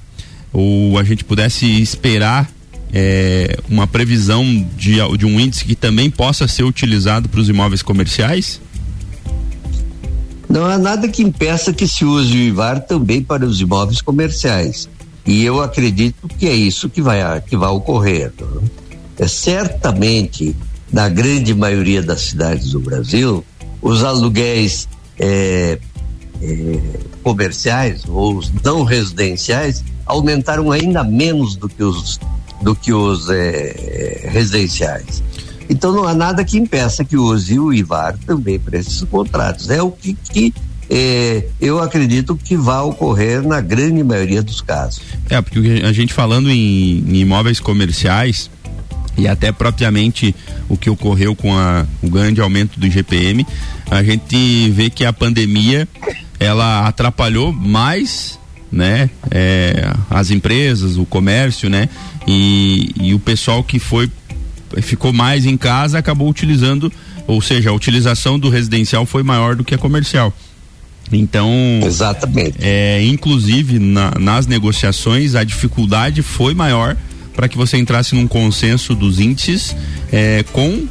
ou 0.51 0.99
a 0.99 1.03
gente 1.05 1.23
pudesse 1.23 1.65
esperar 1.81 2.51
é, 2.91 3.57
uma 3.69 3.87
previsão 3.87 4.67
de, 4.75 4.97
de 5.17 5.25
um 5.25 5.39
índice 5.39 5.63
que 5.63 5.75
também 5.75 6.09
possa 6.09 6.45
ser 6.45 6.63
utilizado 6.63 7.29
para 7.29 7.39
os 7.39 7.47
imóveis 7.47 7.81
comerciais? 7.81 8.59
Não 10.51 10.65
há 10.65 10.77
nada 10.77 11.07
que 11.07 11.23
impeça 11.23 11.71
que 11.71 11.87
se 11.87 12.03
use 12.03 12.33
o 12.35 12.41
IVAR 12.41 12.81
também 12.81 13.23
para 13.23 13.45
os 13.45 13.61
imóveis 13.61 14.01
comerciais. 14.01 14.89
E 15.25 15.45
eu 15.45 15.61
acredito 15.61 16.27
que 16.27 16.45
é 16.45 16.53
isso 16.53 16.89
que 16.89 17.01
vai, 17.01 17.19
que 17.39 17.55
vai 17.55 17.69
ocorrer. 17.69 18.33
É, 19.17 19.27
certamente, 19.29 20.53
na 20.91 21.07
grande 21.07 21.55
maioria 21.55 22.01
das 22.01 22.21
cidades 22.21 22.71
do 22.71 22.81
Brasil, 22.81 23.45
os 23.81 24.03
aluguéis 24.03 24.89
é, 25.17 25.79
é, 26.41 26.79
comerciais 27.23 28.03
ou 28.05 28.35
os 28.35 28.51
não 28.61 28.83
residenciais 28.83 29.81
aumentaram 30.05 30.69
ainda 30.69 31.01
menos 31.01 31.55
do 31.55 31.69
que 31.69 31.81
os, 31.81 32.19
do 32.61 32.75
que 32.75 32.91
os 32.91 33.29
é, 33.29 34.27
residenciais. 34.29 35.23
Então 35.71 35.93
não 35.93 36.05
há 36.05 36.13
nada 36.13 36.43
que 36.43 36.57
impeça 36.57 37.05
que 37.05 37.15
use 37.15 37.57
o 37.57 37.73
IVAR 37.73 38.17
também 38.25 38.59
para 38.59 38.77
esses 38.77 39.01
contratos. 39.03 39.69
É 39.69 39.81
o 39.81 39.89
que, 39.89 40.13
que 40.13 40.53
é, 40.89 41.45
eu 41.61 41.81
acredito 41.81 42.35
que 42.35 42.57
vai 42.57 42.81
ocorrer 42.81 43.41
na 43.41 43.61
grande 43.61 44.03
maioria 44.03 44.43
dos 44.43 44.59
casos. 44.59 45.01
É, 45.29 45.41
porque 45.41 45.81
a 45.85 45.93
gente 45.93 46.13
falando 46.13 46.49
em, 46.49 47.05
em 47.07 47.15
imóveis 47.21 47.61
comerciais, 47.61 48.51
e 49.17 49.29
até 49.29 49.53
propriamente 49.53 50.35
o 50.67 50.75
que 50.75 50.89
ocorreu 50.89 51.33
com 51.33 51.57
a, 51.57 51.85
o 52.03 52.09
grande 52.09 52.41
aumento 52.41 52.77
do 52.77 52.85
IGPM, 52.85 53.47
a 53.89 54.03
gente 54.03 54.69
vê 54.71 54.89
que 54.89 55.05
a 55.05 55.13
pandemia 55.13 55.87
ela 56.37 56.85
atrapalhou 56.85 57.53
mais 57.53 58.39
né 58.71 59.09
é, 59.29 59.93
as 60.09 60.31
empresas 60.31 60.95
o 60.95 61.05
comércio 61.05 61.69
né 61.69 61.89
e, 62.25 62.91
e 62.95 63.13
o 63.13 63.19
pessoal 63.19 63.61
que 63.63 63.79
foi 63.79 64.09
ficou 64.81 65.11
mais 65.11 65.45
em 65.45 65.57
casa 65.57 65.97
acabou 65.97 66.29
utilizando 66.29 66.91
ou 67.27 67.41
seja 67.41 67.69
a 67.69 67.73
utilização 67.73 68.39
do 68.39 68.49
residencial 68.49 69.05
foi 69.05 69.23
maior 69.23 69.55
do 69.55 69.63
que 69.63 69.75
a 69.75 69.77
comercial 69.77 70.33
então 71.11 71.49
exatamente 71.83 72.57
é 72.61 73.03
inclusive 73.03 73.79
na, 73.79 74.11
nas 74.19 74.47
negociações 74.47 75.35
a 75.35 75.43
dificuldade 75.43 76.21
foi 76.21 76.53
maior 76.53 76.95
para 77.35 77.47
que 77.47 77.57
você 77.57 77.77
entrasse 77.77 78.15
num 78.15 78.27
consenso 78.27 78.93
dos 78.93 79.19
índices 79.19 79.75
é, 80.11 80.43
com 80.51 80.87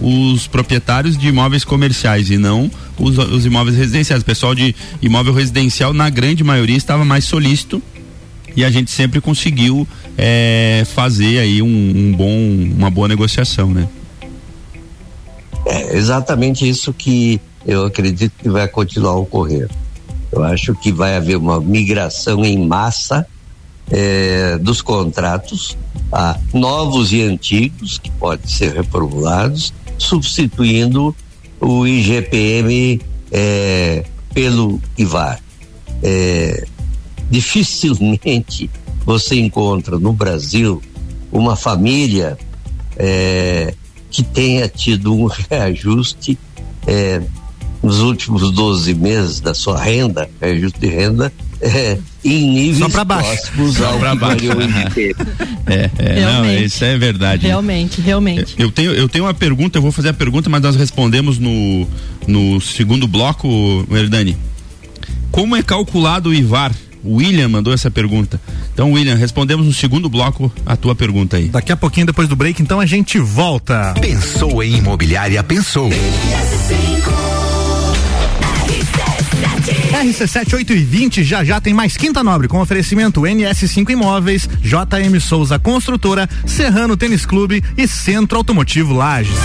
os 0.00 0.46
proprietários 0.46 1.16
de 1.16 1.28
imóveis 1.28 1.64
comerciais 1.64 2.30
e 2.30 2.38
não 2.38 2.70
os, 2.98 3.18
os, 3.18 3.46
imóveis 3.46 3.76
residenciais. 3.76 4.22
O 4.22 4.24
pessoal 4.24 4.54
de 4.54 4.74
imóvel 5.02 5.34
residencial, 5.34 5.92
na 5.92 6.08
grande 6.08 6.42
maioria, 6.42 6.76
estava 6.76 7.04
mais 7.04 7.24
solícito 7.24 7.82
e 8.56 8.64
a 8.64 8.70
gente 8.70 8.90
sempre 8.90 9.20
conseguiu 9.20 9.86
é, 10.22 10.84
fazer 10.84 11.38
aí 11.38 11.62
um, 11.62 11.66
um, 11.66 12.12
bom, 12.12 12.76
uma 12.76 12.90
boa 12.90 13.08
negociação, 13.08 13.70
né? 13.70 13.88
É 15.64 15.96
exatamente 15.96 16.68
isso 16.68 16.92
que 16.92 17.40
eu 17.66 17.86
acredito 17.86 18.32
que 18.38 18.50
vai 18.50 18.68
continuar 18.68 19.12
a 19.12 19.16
ocorrer. 19.16 19.70
Eu 20.30 20.44
acho 20.44 20.74
que 20.74 20.92
vai 20.92 21.16
haver 21.16 21.36
uma 21.36 21.58
migração 21.58 22.44
em 22.44 22.66
massa 22.66 23.26
é, 23.90 24.58
dos 24.58 24.82
contratos 24.82 25.76
a 26.12 26.38
novos 26.52 27.12
e 27.12 27.22
antigos 27.22 27.96
que 27.96 28.10
podem 28.10 28.46
ser 28.46 28.74
reformulados, 28.74 29.72
substituindo 29.96 31.16
o 31.58 31.86
IGPM 31.86 33.00
é, 33.32 34.04
pelo 34.34 34.80
IVAR. 34.98 35.40
É, 36.02 36.66
dificilmente 37.30 38.68
você 39.10 39.34
encontra 39.34 39.98
no 39.98 40.12
Brasil 40.12 40.80
uma 41.32 41.56
família 41.56 42.38
é, 42.96 43.74
que 44.08 44.22
tenha 44.22 44.68
tido 44.68 45.12
um 45.12 45.26
reajuste 45.50 46.38
é, 46.86 47.20
nos 47.82 47.98
últimos 47.98 48.52
12 48.52 48.94
meses 48.94 49.40
da 49.40 49.52
sua 49.52 49.82
renda, 49.82 50.30
reajuste 50.40 50.78
de 50.78 50.86
renda, 50.86 51.32
é, 51.60 51.98
em 52.24 52.52
níveis 52.52 52.92
próximos 52.92 53.80
ao 53.82 53.98
pra 53.98 54.14
baixo. 54.14 54.46
é, 55.66 55.90
é 55.98 56.24
não, 56.24 56.48
isso 56.54 56.84
é 56.84 56.96
verdade. 56.96 57.48
Realmente, 57.48 58.00
realmente. 58.00 58.54
Eu 58.56 58.70
tenho, 58.70 58.92
eu 58.92 59.08
tenho 59.08 59.24
uma 59.24 59.34
pergunta, 59.34 59.76
eu 59.78 59.82
vou 59.82 59.90
fazer 59.90 60.10
a 60.10 60.14
pergunta, 60.14 60.48
mas 60.48 60.62
nós 60.62 60.76
respondemos 60.76 61.36
no, 61.36 61.84
no 62.28 62.60
segundo 62.60 63.08
bloco, 63.08 63.84
Herdani. 63.90 64.36
Como 65.32 65.56
é 65.56 65.64
calculado 65.64 66.28
o 66.28 66.34
IVAR? 66.34 66.72
O 67.02 67.16
William 67.16 67.48
mandou 67.48 67.72
essa 67.72 67.90
pergunta. 67.90 68.40
Então, 68.72 68.92
William, 68.92 69.14
respondemos 69.14 69.66
no 69.66 69.72
segundo 69.72 70.08
bloco 70.08 70.52
a 70.64 70.76
tua 70.76 70.94
pergunta 70.94 71.36
aí. 71.36 71.48
Daqui 71.48 71.72
a 71.72 71.76
pouquinho, 71.76 72.06
depois 72.06 72.28
do 72.28 72.36
break, 72.36 72.62
então 72.62 72.80
a 72.80 72.86
gente 72.86 73.18
volta. 73.18 73.94
Pensou 74.00 74.62
em 74.62 74.76
imobiliária, 74.76 75.42
pensou. 75.42 75.90
RC7 79.90 80.54
8 80.54 80.72
e 80.72 80.76
20 80.76 81.24
já 81.24 81.44
já 81.44 81.60
tem 81.60 81.74
mais 81.74 81.96
Quinta 81.96 82.24
Nobre 82.24 82.48
com 82.48 82.60
oferecimento 82.60 83.22
NS5 83.22 83.90
Imóveis, 83.90 84.48
JM 84.62 85.20
Souza 85.20 85.58
Construtora, 85.58 86.28
Serrano 86.46 86.96
Tênis 86.96 87.26
Clube 87.26 87.62
e 87.76 87.86
Centro 87.86 88.38
Automotivo 88.38 88.94
Lages. 88.94 89.36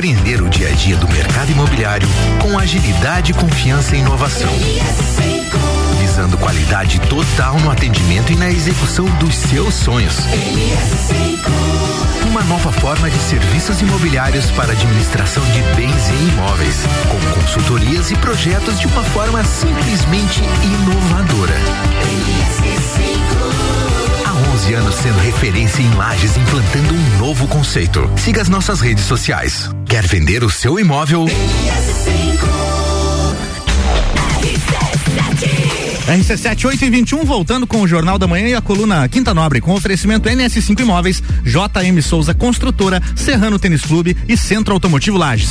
Surpreender 0.00 0.42
o 0.42 0.48
dia 0.48 0.68
a 0.68 0.72
dia 0.72 0.96
do 0.96 1.06
mercado 1.08 1.52
imobiliário 1.52 2.08
com 2.40 2.58
agilidade, 2.58 3.34
confiança 3.34 3.94
e 3.94 3.98
inovação 3.98 4.48
visando 6.00 6.38
qualidade 6.38 6.98
total 7.00 7.60
no 7.60 7.70
atendimento 7.70 8.32
e 8.32 8.36
na 8.36 8.50
execução 8.50 9.04
dos 9.18 9.34
seus 9.34 9.74
sonhos. 9.74 10.16
Uma 12.26 12.42
nova 12.44 12.72
forma 12.72 13.10
de 13.10 13.18
serviços 13.18 13.82
imobiliários 13.82 14.50
para 14.52 14.72
administração 14.72 15.44
de 15.50 15.60
bens 15.76 16.08
e 16.08 16.28
imóveis, 16.30 16.76
com 17.10 17.40
consultorias 17.40 18.10
e 18.10 18.16
projetos 18.16 18.80
de 18.80 18.86
uma 18.86 19.04
forma 19.04 19.44
simplesmente 19.44 20.40
inovadora. 20.64 21.60
Há 24.24 24.52
11 24.54 24.74
anos 24.74 24.94
sendo 24.94 25.18
referência 25.20 25.82
em 25.82 25.94
lajes, 25.94 26.38
implantando 26.38 26.94
um 26.94 27.18
novo 27.18 27.46
conceito. 27.46 28.10
Siga 28.16 28.40
as 28.40 28.48
nossas 28.48 28.80
redes 28.80 29.04
sociais. 29.04 29.68
Quer 29.90 30.06
vender 30.06 30.44
o 30.44 30.48
seu 30.48 30.78
imóvel? 30.78 31.26
RC7 36.06 36.64
8 36.64 36.84
e 36.84 36.90
21 36.90 37.24
voltando 37.24 37.66
com 37.66 37.82
o 37.82 37.88
Jornal 37.88 38.16
da 38.16 38.28
Manhã 38.28 38.46
e 38.50 38.54
a 38.54 38.60
coluna 38.60 39.08
Quinta 39.08 39.34
Nobre 39.34 39.60
com 39.60 39.74
oferecimento 39.74 40.28
NS5 40.28 40.78
Imóveis, 40.78 41.20
JM 41.42 42.00
Souza 42.02 42.32
Construtora, 42.32 43.02
Serrano 43.16 43.58
Tênis 43.58 43.82
Clube 43.82 44.16
e 44.28 44.36
Centro 44.36 44.72
Automotivo 44.74 45.18
Lages. 45.18 45.50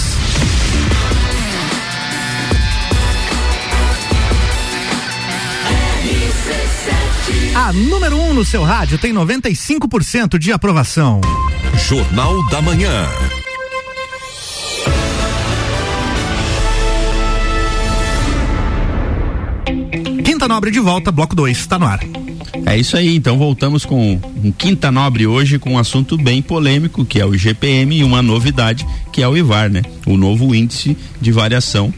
A 7.54 7.74
número 7.74 8.16
1 8.16 8.30
um 8.30 8.34
no 8.34 8.46
seu 8.46 8.64
rádio 8.64 8.98
tem 8.98 9.14
95% 9.14 10.38
de 10.38 10.54
aprovação. 10.54 11.20
Jornal 11.90 12.48
da 12.48 12.62
Manhã. 12.62 13.06
Quinta 20.24 20.48
Nobre 20.48 20.72
de 20.72 20.80
volta, 20.80 21.12
bloco 21.12 21.36
2, 21.36 21.58
está 21.58 21.78
no 21.78 21.86
ar. 21.86 22.00
É 22.66 22.78
isso 22.78 22.96
aí, 22.98 23.16
então 23.16 23.38
voltamos 23.38 23.86
com 23.86 24.20
um 24.44 24.52
Quinta 24.52 24.92
Nobre 24.92 25.28
hoje 25.28 25.60
com 25.60 25.74
um 25.74 25.78
assunto 25.78 26.18
bem 26.18 26.42
polêmico, 26.42 27.06
que 27.06 27.20
é 27.20 27.26
o 27.26 27.38
GPM 27.38 27.98
e 27.98 28.04
uma 28.04 28.22
novidade, 28.22 28.86
que 29.12 29.22
é 29.22 29.28
o 29.28 29.36
IVAR, 29.36 29.70
né? 29.70 29.82
O 30.06 30.18
novo 30.18 30.54
índice 30.54 30.98
de 31.20 31.32
variação 31.32 31.94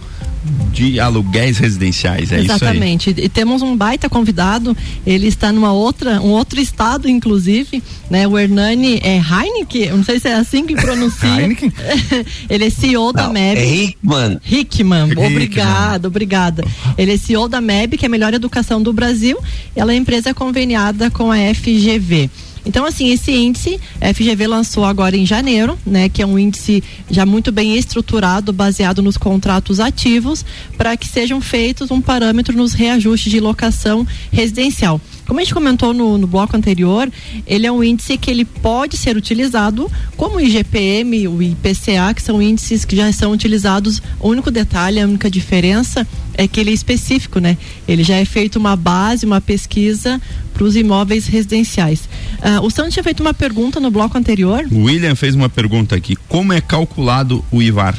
de 0.71 1.00
aluguéis 1.00 1.57
residenciais, 1.57 2.31
é 2.31 2.39
Exatamente. 2.39 3.12
isso 3.12 3.19
aí. 3.19 3.25
E 3.25 3.29
temos 3.29 3.62
um 3.62 3.75
baita 3.75 4.10
convidado, 4.10 4.75
ele 5.05 5.27
está 5.27 5.51
numa 5.51 5.71
outra, 5.71 6.19
um 6.21 6.29
outro 6.29 6.60
estado, 6.60 7.07
inclusive, 7.07 7.83
né? 8.10 8.27
O 8.27 8.38
Hernani 8.38 9.00
é 9.03 9.17
Heineken, 9.17 9.83
eu 9.83 9.98
não 9.98 10.03
sei 10.03 10.19
se 10.19 10.27
é 10.27 10.33
assim 10.33 10.65
que 10.65 10.75
pronuncia. 10.75 11.29
Heineken? 11.41 11.71
ele 12.50 12.65
é 12.65 12.69
CEO 12.69 13.07
não, 13.07 13.13
da 13.13 13.29
MEB. 13.29 13.60
É 13.60 13.75
Hickman. 13.75 14.39
Hickman, 14.50 15.12
obrigado, 15.25 16.05
obrigada. 16.05 16.63
Ele 16.98 17.13
é 17.13 17.17
CEO 17.17 17.48
da 17.48 17.62
MEB, 17.62 17.98
que 17.98 18.05
é 18.05 18.07
a 18.07 18.10
melhor 18.10 18.33
educação 18.33 18.81
do 18.81 18.91
Brasil. 18.91 19.38
Ela 19.75 19.93
é 19.93 19.95
empresa 19.95 20.33
conveniada 20.33 21.12
com 21.12 21.31
a 21.31 21.38
FGV. 21.53 22.29
Então, 22.65 22.86
assim, 22.86 23.12
esse 23.12 23.32
índice, 23.32 23.80
a 24.00 24.13
FGV 24.13 24.48
lançou 24.48 24.86
agora 24.86 25.18
em 25.18 25.25
janeiro, 25.25 25.77
né, 25.86 26.10
que 26.10 26.22
é 26.22 26.25
um 26.25 26.38
índice 26.38 26.84
já 27.10 27.25
muito 27.25 27.51
bem 27.51 27.75
estruturado, 27.75 28.53
baseado 28.53 29.01
nos 29.01 29.18
contratos 29.18 29.80
ativos, 29.80 30.46
para 30.77 30.96
que 30.96 31.08
sejam 31.08 31.41
feitos 31.41 31.91
um 31.91 32.01
parâmetro 32.01 32.56
nos 32.56 32.74
reajustes 32.74 33.32
de 33.32 33.39
locação 33.39 34.06
residencial. 34.32 35.01
Como 35.25 35.40
a 35.40 35.44
gente 35.44 35.54
comentou 35.54 35.94
no, 35.94 36.18
no, 36.18 36.28
bloco 36.28 36.56
anterior, 36.58 37.10
ele 37.46 37.66
é 37.66 37.72
um 37.72 37.84
índice 37.84 38.18
que 38.18 38.30
ele 38.30 38.44
pode 38.44 38.98
ser 38.98 39.16
utilizado 39.16 39.90
como 40.18 40.38
o 40.38 40.42
IGPM, 40.42 41.28
o 41.28 41.42
IPCA, 41.42 42.13
que 42.13 42.22
são 42.22 42.42
índices 42.42 42.84
que 42.84 42.96
já 42.96 43.12
são 43.13 43.32
utilizados. 43.32 44.01
O 44.20 44.30
único 44.30 44.51
detalhe, 44.51 45.00
a 45.00 45.06
única 45.06 45.30
diferença 45.30 46.06
é 46.34 46.48
que 46.48 46.60
ele 46.60 46.72
é 46.72 46.74
específico, 46.74 47.40
né? 47.40 47.58
Ele 47.88 48.04
já 48.04 48.16
é 48.16 48.25
feito 48.25 48.58
uma 48.58 48.75
base, 48.75 49.25
uma 49.25 49.40
pesquisa 49.40 50.22
para 50.54 50.63
os 50.63 50.75
imóveis 50.75 51.28
residenciais. 51.28 52.10
Uh, 52.40 52.66
o 52.66 52.70
Santos 52.70 52.94
tinha 52.94 53.04
feito 53.04 53.22
uma 53.22 53.34
pergunta 53.34 53.80
no 53.80 53.92
bloco 53.92 54.18
anterior. 54.18 54.66
O 54.72 54.84
William 54.84 55.16
fez 55.16 55.36
uma 55.36 55.50
pergunta 55.50 55.96
aqui: 55.96 56.16
como 56.28 56.51
é 56.54 56.60
calculado 56.60 57.44
o 57.51 57.62
IVAR? 57.62 57.98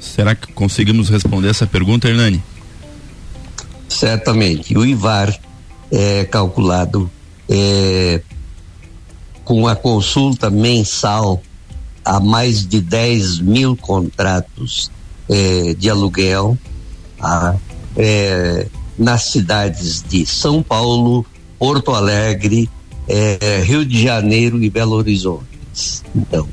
Será 0.00 0.34
que 0.34 0.52
conseguimos 0.52 1.08
responder 1.08 1.48
essa 1.48 1.66
pergunta, 1.66 2.08
Hernani? 2.08 2.42
Certamente. 3.88 4.76
O 4.76 4.84
IVAR 4.84 5.34
é 5.96 6.24
calculado 6.24 7.08
é, 7.48 8.20
com 9.44 9.68
a 9.68 9.76
consulta 9.76 10.50
mensal 10.50 11.40
a 12.04 12.18
mais 12.18 12.66
de 12.66 12.80
10 12.80 13.38
mil 13.38 13.76
contratos 13.76 14.90
é, 15.30 15.72
de 15.74 15.88
aluguel 15.88 16.58
a, 17.20 17.54
é, 17.96 18.66
nas 18.98 19.30
cidades 19.30 20.02
de 20.02 20.26
São 20.26 20.62
Paulo, 20.62 21.24
Porto 21.58 21.92
Alegre, 21.92 22.68
é, 23.06 23.62
Rio 23.64 23.86
de 23.86 24.02
Janeiro 24.02 24.62
e 24.62 24.68
Belo 24.68 24.96
Horizonte. 24.96 25.46
Então, 26.14 26.48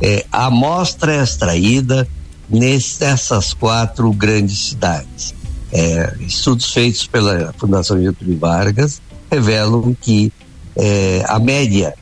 é, 0.00 0.24
a 0.32 0.46
amostra 0.46 1.16
é 1.16 1.22
extraída 1.22 2.08
nessas 2.48 3.52
quatro 3.52 4.10
grandes 4.12 4.70
cidades. 4.70 5.34
É, 5.72 6.16
estudos 6.20 6.72
feitos 6.72 7.06
pela 7.06 7.52
Fundação 7.56 8.00
Getúlio 8.00 8.38
Vargas 8.38 9.00
revelam 9.30 9.94
que 10.00 10.32
é, 10.76 11.22
a 11.26 11.38
média 11.38 11.94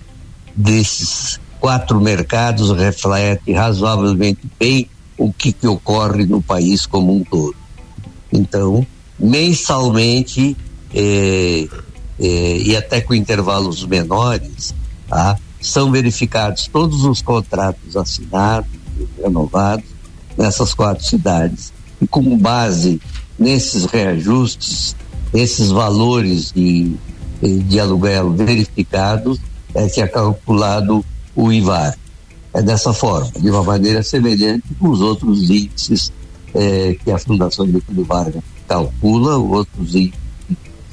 desses 0.56 1.38
quatro 1.60 2.00
mercados 2.00 2.70
reflete 2.70 3.52
razoavelmente 3.52 4.40
bem 4.58 4.88
o 5.16 5.32
que, 5.32 5.52
que 5.52 5.66
ocorre 5.66 6.24
no 6.24 6.40
país 6.40 6.86
como 6.86 7.14
um 7.14 7.24
todo. 7.24 7.56
Então, 8.32 8.86
mensalmente 9.18 10.56
é, 10.94 11.68
é, 12.18 12.56
e 12.58 12.76
até 12.76 13.00
com 13.00 13.14
intervalos 13.14 13.84
menores, 13.84 14.74
tá? 15.08 15.38
são 15.60 15.90
verificados 15.90 16.68
todos 16.68 17.04
os 17.04 17.20
contratos 17.20 17.96
assinados, 17.96 18.70
renovados 19.20 19.84
nessas 20.36 20.72
quatro 20.72 21.04
cidades. 21.04 21.72
E 22.00 22.06
com 22.06 22.38
base 22.38 23.00
nesses 23.38 23.84
reajustes, 23.84 24.96
esses 25.32 25.70
valores 25.70 26.52
de, 26.52 26.94
de 27.42 27.80
aluguel 27.80 28.30
verificados, 28.30 29.38
é 29.74 29.88
que 29.88 30.00
é 30.00 30.08
calculado 30.08 31.04
o 31.36 31.52
IVAR. 31.52 31.96
É 32.52 32.62
dessa 32.62 32.92
forma, 32.92 33.30
de 33.38 33.50
uma 33.50 33.62
maneira 33.62 34.02
semelhante 34.02 34.64
com 34.80 34.88
os 34.88 35.00
outros 35.00 35.50
índices 35.50 36.10
é, 36.54 36.96
que 37.04 37.10
a 37.10 37.18
Fundação 37.18 37.66
Getúlio 37.66 38.04
Vargas 38.04 38.42
calcula, 38.66 39.36
outros 39.36 39.94
índices 39.94 40.18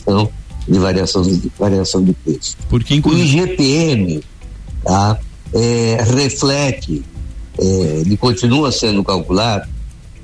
são 0.03 0.29
de 0.67 0.79
variação 0.79 1.21
de, 1.21 1.51
variação 1.57 2.03
de 2.03 2.13
preço. 2.13 2.57
Porque, 2.69 2.95
inclusive... 2.95 3.41
O 3.41 3.45
IGPM 3.45 4.23
tá, 4.83 5.19
é, 5.53 6.03
reflete, 6.03 7.03
é, 7.57 7.63
ele 8.01 8.17
continua 8.17 8.71
sendo 8.71 9.03
calculado 9.03 9.67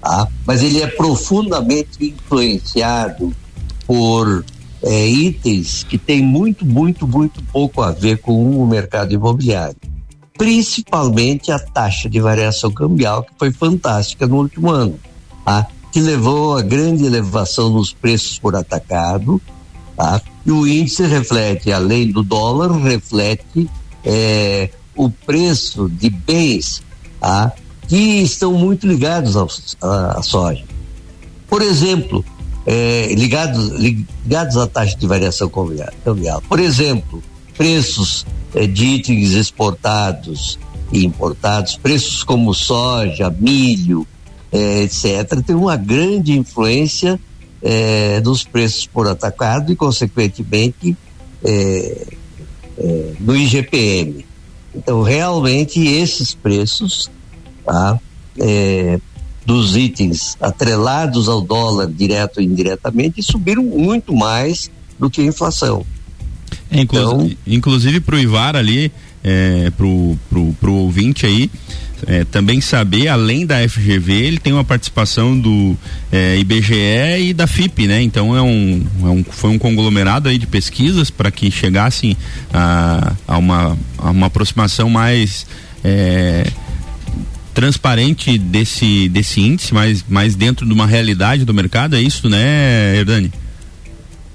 tá? 0.02 0.28
mas 0.46 0.64
ele 0.64 0.82
é 0.82 0.88
profundamente 0.88 2.04
influenciado 2.04 3.34
por 3.86 4.44
é, 4.84 5.08
itens 5.08 5.84
que 5.84 5.98
têm 5.98 6.22
muito, 6.22 6.66
muito, 6.66 7.08
muito 7.08 7.42
pouco 7.44 7.82
a 7.82 7.92
ver 7.92 8.18
com 8.18 8.62
o 8.62 8.68
mercado 8.68 9.14
imobiliário. 9.14 9.78
Principalmente 10.38 11.52
a 11.52 11.60
taxa 11.60 12.10
de 12.10 12.20
variação 12.20 12.72
cambial, 12.72 13.24
que 13.24 13.32
foi 13.38 13.52
fantástica 13.52 14.26
no 14.26 14.38
último 14.38 14.72
ano, 14.72 15.00
tá? 15.46 15.68
que 15.92 16.00
levou 16.00 16.58
a 16.58 16.62
grande 16.62 17.06
elevação 17.06 17.70
nos 17.70 17.94
preços 17.94 18.40
por 18.40 18.56
atacado. 18.56 19.40
Tá? 19.96 20.22
E 20.46 20.52
o 20.52 20.66
índice 20.66 21.04
reflete, 21.04 21.72
além 21.72 22.12
do 22.12 22.24
dólar, 22.24 22.72
reflete 22.72 23.70
é, 24.04 24.70
o 24.96 25.10
preço 25.10 25.88
de 25.90 26.10
bens 26.10 26.82
tá? 27.22 27.54
Que 27.92 28.22
estão 28.22 28.54
muito 28.54 28.88
ligados 28.88 29.36
ao, 29.36 29.50
à, 29.82 30.22
soja. 30.24 30.64
Por 31.46 31.62
exemplo, 31.62 32.24
é, 32.66 33.14
ligados, 33.14 33.68
ligados 33.72 34.56
à 34.56 34.66
taxa 34.66 34.96
de 34.96 35.06
variação 35.06 35.52
cambial. 36.06 36.42
Por 36.48 36.62
exemplo, 36.62 37.22
preços 37.58 38.26
é, 38.56 38.66
de 38.66 38.86
itens 38.86 39.32
exportados 39.32 40.58
e 40.90 41.06
importados, 41.06 41.76
preços 41.76 42.24
como 42.24 42.54
soja, 42.54 43.30
milho, 43.30 44.08
é, 44.54 44.84
etc., 44.84 45.42
tem 45.46 45.54
uma 45.54 45.76
grande 45.76 46.32
influência 46.32 47.20
é, 47.62 48.22
dos 48.22 48.46
preços 48.46 48.88
por 48.88 49.06
atacado 49.06 49.70
e, 49.70 49.76
consequentemente, 49.76 50.96
é, 51.44 52.08
é, 52.78 53.14
no 53.20 53.36
IGPM. 53.36 54.26
Então, 54.74 55.02
realmente, 55.02 55.86
esses 55.86 56.34
preços 56.34 57.12
tá? 57.66 58.00
É, 58.40 59.00
dos 59.46 59.76
itens 59.76 60.38
atrelados 60.40 61.28
ao 61.28 61.42
dólar 61.42 61.88
direto 61.88 62.38
ou 62.38 62.44
indiretamente 62.44 63.22
subiram 63.24 63.64
muito 63.64 64.16
mais 64.16 64.70
do 65.00 65.10
que 65.10 65.22
a 65.22 65.26
inflação. 65.26 65.86
É, 66.70 66.82
inclusive, 66.82 67.24
então, 67.24 67.38
inclusive 67.48 68.00
para 68.00 68.16
o 68.16 68.20
Ivar 68.20 68.56
ali, 68.56 68.92
é, 69.24 69.72
pro, 69.72 70.18
pro 70.60 70.74
ouvinte 70.74 71.26
aí, 71.26 71.50
é, 72.08 72.24
também 72.24 72.60
saber, 72.62 73.08
além 73.08 73.46
da 73.46 73.68
FGV, 73.68 74.14
ele 74.14 74.40
tem 74.40 74.54
uma 74.54 74.64
participação 74.64 75.40
do 75.40 75.78
é, 76.12 76.38
IBGE 76.38 77.30
e 77.30 77.34
da 77.34 77.46
FIP, 77.46 77.88
né? 77.88 78.02
Então 78.02 78.36
é 78.36 78.42
um, 78.42 78.86
é 79.04 79.08
um, 79.08 79.24
foi 79.24 79.52
um 79.52 79.60
conglomerado 79.60 80.28
aí 80.30 80.38
de 80.38 80.48
pesquisas 80.48 81.10
para 81.10 81.30
que 81.30 81.52
chegassem 81.52 82.18
a, 82.54 83.14
a, 83.28 83.38
uma, 83.38 83.78
a 83.98 84.10
uma 84.10 84.28
aproximação 84.28 84.90
mais 84.90 85.46
é, 85.84 86.48
transparente 87.54 88.38
desse, 88.38 89.10
desse 89.10 89.42
índice, 89.42 89.74
mais, 89.74 90.04
mais 90.08 90.36
dentro 90.36 90.66
de 90.66 90.74
uma 90.74 90.86
realidade 90.86 91.46
do 91.46 91.54
mercado, 91.54 91.96
é 91.96 92.02
isso, 92.02 92.30
né, 92.30 92.96
Herdani? 92.98 93.32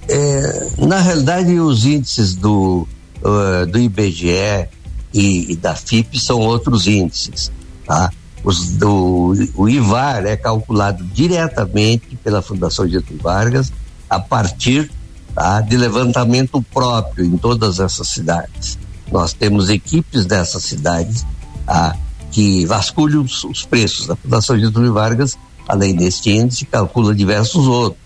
É, 0.09 0.71
na 0.79 1.01
realidade, 1.01 1.59
os 1.59 1.85
índices 1.85 2.35
do, 2.35 2.87
uh, 3.23 3.67
do 3.67 3.79
IBGE 3.79 4.69
e, 5.13 5.53
e, 5.53 5.57
da 5.57 5.75
FIP 5.75 6.19
são 6.19 6.39
outros 6.41 6.87
índices, 6.87 7.51
tá? 7.85 8.11
Os 8.45 8.69
do, 8.73 9.35
o 9.57 9.69
IVAR 9.69 10.25
é 10.25 10.37
calculado 10.37 11.03
diretamente 11.05 12.17
pela 12.23 12.41
Fundação 12.41 12.87
Getúlio 12.87 13.21
Vargas 13.21 13.73
a 14.09 14.21
partir 14.21 14.89
tá, 15.35 15.61
de 15.61 15.77
levantamento 15.77 16.63
próprio 16.73 17.25
em 17.25 17.37
todas 17.37 17.81
essas 17.81 18.07
cidades. 18.09 18.79
Nós 19.11 19.33
temos 19.33 19.69
equipes 19.69 20.27
dessas 20.27 20.63
cidades 20.63 21.27
tá, 21.65 21.97
que 22.37 22.67
vasculha 22.67 23.19
os, 23.19 23.45
os 23.45 23.65
preços. 23.65 24.11
A 24.11 24.15
Fundação 24.15 24.59
Getúlio 24.59 24.93
Vargas, 24.93 25.39
além 25.67 25.95
deste 25.95 26.31
índice, 26.31 26.67
calcula 26.67 27.15
diversos 27.15 27.67
outros, 27.67 27.99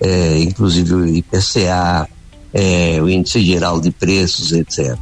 é, 0.00 0.40
inclusive 0.40 0.92
o 0.92 1.06
IPCA, 1.06 2.08
é, 2.52 3.00
o 3.00 3.08
Índice 3.08 3.40
Geral 3.40 3.80
de 3.80 3.92
Preços, 3.92 4.50
etc. 4.50 4.98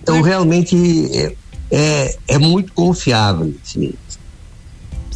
Então, 0.00 0.22
realmente, 0.22 0.76
é, 1.12 1.34
é, 1.72 2.16
é 2.28 2.38
muito 2.38 2.72
confiável 2.72 3.52
esse 3.64 3.80
índice. 3.80 4.23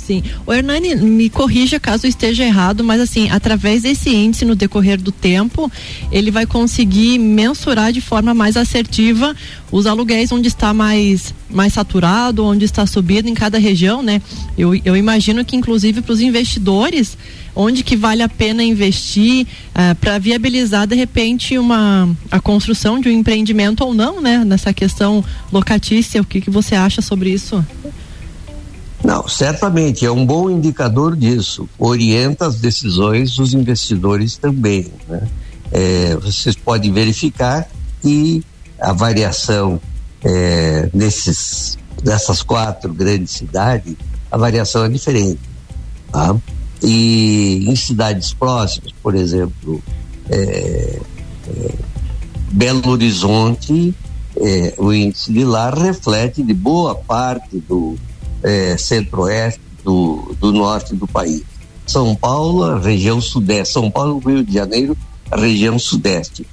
Sim. 0.08 0.22
O 0.46 0.54
Hernani, 0.54 0.94
me 0.94 1.28
corrija 1.28 1.78
caso 1.78 2.06
esteja 2.06 2.42
errado, 2.42 2.82
mas 2.82 2.98
assim, 2.98 3.28
através 3.28 3.82
desse 3.82 4.08
índice 4.08 4.42
no 4.46 4.54
decorrer 4.54 4.98
do 4.98 5.12
tempo, 5.12 5.70
ele 6.10 6.30
vai 6.30 6.46
conseguir 6.46 7.18
mensurar 7.18 7.92
de 7.92 8.00
forma 8.00 8.32
mais 8.32 8.56
assertiva 8.56 9.36
os 9.70 9.86
aluguéis 9.86 10.32
onde 10.32 10.48
está 10.48 10.72
mais, 10.72 11.34
mais 11.50 11.74
saturado, 11.74 12.42
onde 12.42 12.64
está 12.64 12.86
subido 12.86 13.28
em 13.28 13.34
cada 13.34 13.58
região, 13.58 14.02
né? 14.02 14.22
Eu, 14.56 14.74
eu 14.82 14.96
imagino 14.96 15.44
que 15.44 15.54
inclusive 15.54 16.00
para 16.00 16.14
os 16.14 16.22
investidores, 16.22 17.18
onde 17.54 17.82
que 17.82 17.94
vale 17.94 18.22
a 18.22 18.30
pena 18.30 18.64
investir 18.64 19.46
uh, 19.74 19.94
para 19.96 20.18
viabilizar 20.18 20.86
de 20.86 20.96
repente 20.96 21.58
uma 21.58 22.08
a 22.30 22.40
construção 22.40 22.98
de 22.98 23.10
um 23.10 23.12
empreendimento 23.12 23.84
ou 23.84 23.92
não, 23.92 24.22
né? 24.22 24.42
Nessa 24.42 24.72
questão 24.72 25.22
locatícia, 25.52 26.22
o 26.22 26.24
que, 26.24 26.40
que 26.40 26.48
você 26.48 26.74
acha 26.74 27.02
sobre 27.02 27.28
isso? 27.28 27.62
Não, 29.02 29.28
certamente 29.28 30.04
é 30.04 30.10
um 30.10 30.26
bom 30.26 30.50
indicador 30.50 31.16
disso. 31.16 31.68
Orienta 31.78 32.46
as 32.46 32.56
decisões 32.56 33.36
dos 33.36 33.54
investidores 33.54 34.36
também. 34.36 34.92
Né? 35.08 35.28
É, 35.70 36.16
vocês 36.16 36.56
podem 36.56 36.92
verificar 36.92 37.68
que 38.02 38.42
a 38.80 38.92
variação 38.92 39.80
é, 40.24 40.90
nesses, 40.92 41.78
nessas 42.04 42.42
quatro 42.42 42.92
grandes 42.92 43.32
cidades, 43.32 43.94
a 44.30 44.36
variação 44.36 44.84
é 44.84 44.88
diferente. 44.88 45.40
Tá? 46.10 46.36
E 46.82 47.64
em 47.68 47.76
cidades 47.76 48.32
próximas, 48.32 48.92
por 49.02 49.14
exemplo, 49.14 49.82
é, 50.28 51.00
é 51.48 51.74
Belo 52.50 52.88
Horizonte, 52.88 53.94
é, 54.36 54.74
o 54.78 54.92
índice 54.92 55.32
de 55.32 55.44
lá 55.44 55.70
reflete 55.70 56.42
de 56.42 56.54
boa 56.54 56.94
parte 56.94 57.58
do 57.58 57.96
é, 58.42 58.76
centro-oeste 58.76 59.60
do, 59.84 60.34
do 60.40 60.52
norte 60.52 60.94
do 60.94 61.06
país. 61.06 61.42
São 61.86 62.14
Paulo, 62.14 62.78
região 62.78 63.20
sudeste. 63.20 63.72
São 63.72 63.90
Paulo, 63.90 64.18
Rio 64.18 64.44
de 64.44 64.52
Janeiro, 64.52 64.96
região 65.32 65.78
sudeste. 65.78 66.46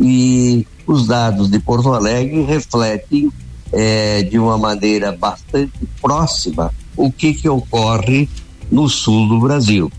E 0.00 0.66
os 0.86 1.06
dados 1.06 1.50
de 1.50 1.58
Porto 1.58 1.92
Alegre 1.92 2.42
refletem 2.42 3.30
é, 3.72 4.22
de 4.22 4.38
uma 4.38 4.56
maneira 4.56 5.12
bastante 5.12 5.72
próxima 6.00 6.72
o 6.96 7.12
que, 7.12 7.34
que 7.34 7.48
ocorre 7.48 8.28
no 8.70 8.88
sul 8.88 9.28
do 9.28 9.40
Brasil. 9.40 9.90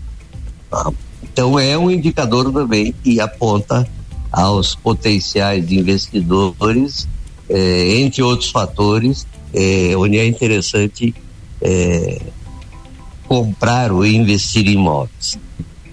Tá? 0.70 0.90
Então 1.22 1.58
é 1.58 1.78
um 1.78 1.90
indicador 1.90 2.52
também 2.52 2.92
que 3.02 3.20
aponta 3.20 3.88
aos 4.30 4.74
potenciais 4.74 5.70
investidores, 5.70 7.08
é, 7.48 8.00
entre 8.00 8.22
outros 8.22 8.50
fatores, 8.50 9.26
é, 9.54 9.96
onde 9.96 10.18
é 10.18 10.26
interessante 10.26 11.14
é, 11.60 12.20
comprar 13.26 13.92
ou 13.92 14.04
investir 14.06 14.66
em 14.66 14.72
imóveis. 14.72 15.38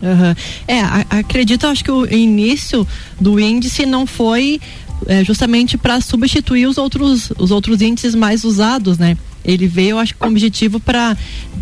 Uhum. 0.02 0.36
É, 0.68 0.80
acredito, 1.10 1.68
acho 1.68 1.84
que 1.84 1.92
o 1.92 2.06
início 2.06 2.88
do 3.20 3.40
índice 3.40 3.86
não 3.86 4.08
foi 4.08 4.60
é, 5.06 5.24
justamente 5.24 5.78
para 5.78 6.00
substituir 6.02 6.68
os 6.68 6.78
outros, 6.78 7.32
os 7.38 7.52
outros 7.52 7.82
índices 7.82 8.16
mais 8.16 8.44
usados, 8.44 8.98
né? 8.98 9.18
Ele 9.44 9.68
veio, 9.68 9.98
acho 9.98 10.14
que, 10.14 10.20
com 10.20 10.28
objetivo 10.28 10.80
para 10.80 11.16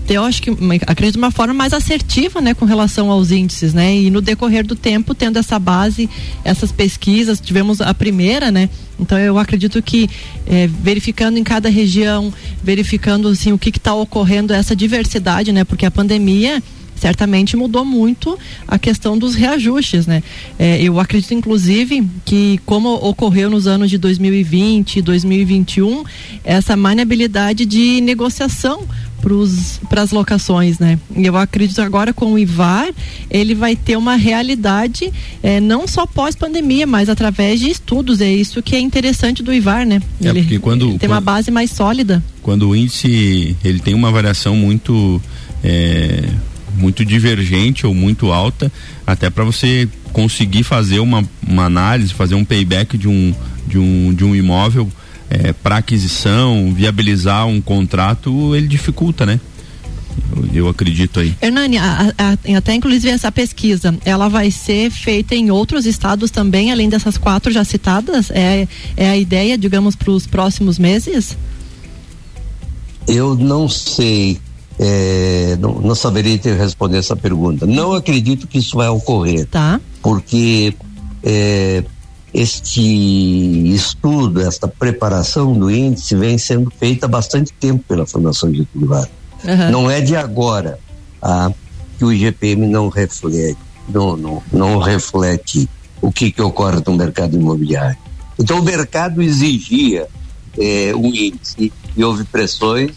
ter, 0.06 0.16
eu 0.16 0.24
acho 0.24 0.42
que, 0.42 0.50
acredito, 0.88 1.18
uma 1.18 1.32
forma 1.32 1.54
mais 1.54 1.74
assertiva, 1.74 2.42
né, 2.42 2.54
com 2.54 2.66
relação 2.66 3.12
aos 3.12 3.32
índices, 3.32 3.74
né? 3.74 3.96
E 3.96 4.10
no 4.10 4.22
decorrer 4.22 4.66
do 4.66 4.76
tempo, 4.76 5.14
tendo 5.14 5.38
essa 5.38 5.60
base, 5.60 6.10
essas 6.44 6.72
pesquisas, 6.72 7.40
tivemos 7.40 7.82
a 7.82 7.94
primeira, 7.94 8.52
né? 8.52 8.70
Então 9.00 9.18
eu 9.18 9.38
acredito 9.38 9.82
que 9.82 10.10
é, 10.46 10.68
verificando 10.68 11.38
em 11.38 11.44
cada 11.44 11.70
região, 11.70 12.34
verificando 12.64 13.28
assim 13.28 13.52
o 13.52 13.58
que 13.58 13.70
está 13.70 13.94
ocorrendo 13.94 14.54
essa 14.54 14.76
diversidade, 14.76 15.52
né? 15.52 15.64
Porque 15.64 15.86
a 15.86 15.92
pandemia 15.92 16.64
certamente 16.98 17.56
mudou 17.56 17.86
muito 17.86 18.38
a 18.68 18.78
questão 18.78 19.18
dos 19.18 19.36
reajustes, 19.36 20.08
né? 20.08 20.24
É, 20.58 20.82
eu 20.82 21.00
acredito, 21.00 21.34
inclusive, 21.34 22.06
que 22.26 22.60
como 22.66 22.94
ocorreu 22.96 23.50
nos 23.50 23.68
anos 23.68 23.90
de 23.90 23.98
2020 23.98 24.98
e 24.98 25.02
2021, 25.02 26.04
essa 26.44 26.76
maniabilidade 26.76 27.66
de 27.66 28.02
negociação 28.02 28.84
para 29.90 30.02
as 30.02 30.12
locações, 30.12 30.80
né? 30.80 31.00
Eu 31.16 31.36
acredito 31.36 31.82
agora 31.82 32.14
com 32.14 32.34
o 32.34 32.40
IVAR, 32.40 32.90
ele 33.30 33.56
vai 33.56 33.76
ter 33.76 33.98
uma 33.98 34.16
realidade 34.16 35.12
é, 35.42 35.60
não 35.60 35.88
só 35.88 36.06
pós-pandemia, 36.06 36.86
mas 36.88 37.10
através 37.10 37.60
de 37.60 37.70
estudos. 37.70 38.22
É 38.22 38.32
isso 38.32 38.62
que 38.62 38.76
é 38.76 38.80
interessante 38.80 39.44
do 39.44 39.54
IVAR, 39.54 39.86
né? 39.86 40.02
É 40.22 40.30
ele, 40.30 40.42
porque 40.42 40.60
quando 40.60 40.90
tem 40.90 41.00
quando, 41.00 41.12
uma 41.12 41.22
base 41.22 41.52
mais 41.52 41.72
sólida. 41.72 42.24
Quando 42.42 42.70
o 42.70 42.76
índice 42.76 43.56
ele 43.64 43.80
tem 43.80 43.94
uma 43.94 44.12
variação 44.12 44.56
muito 44.56 45.22
é, 45.64 46.30
muito 46.78 47.04
divergente 47.04 47.86
ou 47.86 47.94
muito 47.94 48.32
alta, 48.32 48.72
até 49.06 49.30
para 49.30 49.44
você 49.44 49.88
conseguir 50.14 50.64
fazer 50.64 51.00
uma, 51.00 51.24
uma 51.46 51.66
análise, 51.66 52.14
fazer 52.14 52.36
um 52.36 52.46
payback 52.46 52.98
de 52.98 53.08
um, 53.08 53.34
de 53.68 53.78
um, 53.78 54.14
de 54.14 54.24
um 54.24 54.36
imóvel 54.36 54.90
é, 55.30 55.52
para 55.54 55.78
aquisição, 55.78 56.74
viabilizar 56.74 57.48
um 57.48 57.60
contrato, 57.60 58.56
ele 58.56 58.68
dificulta, 58.68 59.26
né? 59.26 59.40
Eu, 60.36 60.50
eu 60.54 60.70
acredito 60.70 61.20
aí. 61.20 61.36
Hernani, 61.42 61.78
a, 61.78 62.14
a, 62.18 62.58
até 62.58 62.74
inclusive 62.74 63.10
essa 63.10 63.32
pesquisa, 63.32 63.96
ela 64.04 64.28
vai 64.28 64.50
ser 64.50 64.90
feita 64.90 65.36
em 65.36 65.52
outros 65.52 65.86
estados 65.86 66.32
também, 66.32 66.72
além 66.72 66.90
dessas 66.90 67.18
quatro 67.18 67.52
já 67.52 67.64
citadas? 67.64 68.32
É, 68.32 68.68
é 68.96 69.10
a 69.10 69.18
ideia, 69.18 69.58
digamos, 69.58 69.96
para 69.96 70.12
os 70.12 70.26
próximos 70.26 70.80
meses? 70.80 71.38
Eu 73.08 73.36
não 73.36 73.70
sei 73.70 74.40
é, 74.80 75.58
não, 75.60 75.74
não, 75.76 75.96
saberia 75.96 76.38
te 76.38 76.52
responder 76.52 76.98
essa 76.98 77.16
pergunta. 77.16 77.66
Não 77.66 77.94
acredito 77.94 78.48
que 78.48 78.60
isso 78.60 78.78
vai 78.78 78.88
ocorrer. 78.90 79.48
Tá. 79.48 79.80
Porque 80.02 80.74
é, 81.24 81.84
este 82.34 82.82
estudo, 83.74 84.42
esta 84.42 84.68
preparação 84.68 85.54
do 85.54 85.72
índice 85.72 86.16
vem 86.16 86.38
sendo 86.38 86.72
feita 86.72 87.08
há 87.08 87.10
bastante 87.10 87.52
tempo 87.54 87.84
pela 87.88 88.06
Fundação 88.06 88.54
Getúlio 88.54 88.88
Vargas. 88.88 89.10
Uhum. 89.44 89.72
Não 89.72 89.90
é 89.90 90.02
de 90.02 90.16
agora 90.16 90.80
ah, 91.22 91.52
que 91.98 92.06
o 92.06 92.12
IGPM 92.12 92.68
não 92.68 92.90
reflete, 92.90 93.58
não, 93.90 94.16
não, 94.16 94.44
não 94.52 94.80
reflete 94.80 95.68
o 96.02 96.12
que, 96.12 96.32
que 96.32 96.42
ocorre 96.42 96.82
no 96.86 96.94
mercado 96.94 97.36
imobiliário. 97.36 97.98
Então 98.40 98.60
o 98.60 98.64
mercado 98.64 99.22
exigia 99.22 100.08
é, 100.60 100.94
um 100.96 101.08
índice 101.08 101.74
e 101.96 102.04
houve 102.04 102.24
pressões 102.26 102.92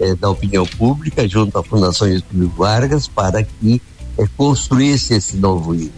eh, 0.00 0.14
da 0.14 0.30
opinião 0.30 0.66
pública 0.66 1.28
junto 1.28 1.58
à 1.58 1.62
Fundação 1.62 2.08
Getúlio 2.08 2.52
Vargas 2.56 3.08
para 3.08 3.42
que 3.42 3.80
eh, 4.16 4.26
construísse 4.36 5.14
esse 5.14 5.36
novo 5.36 5.74
índice. 5.74 5.92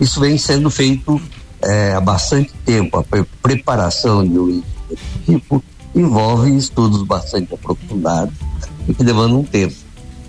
Isso 0.00 0.20
vem 0.20 0.36
sendo 0.36 0.70
feito 0.70 1.20
eh, 1.62 1.92
há 1.94 2.00
bastante 2.00 2.52
tempo. 2.64 2.98
A 2.98 3.02
pre 3.02 3.24
preparação 3.42 4.26
de 4.26 4.38
um 4.38 4.48
índice 4.48 4.74
desse 4.88 5.02
tipo 5.26 5.62
envolve 5.94 6.56
estudos 6.56 7.02
bastante 7.02 7.54
aprofundados 7.54 8.34
e 8.88 8.94
que 8.94 9.04
demandam 9.04 9.40
um 9.40 9.44
tempo. 9.44 9.74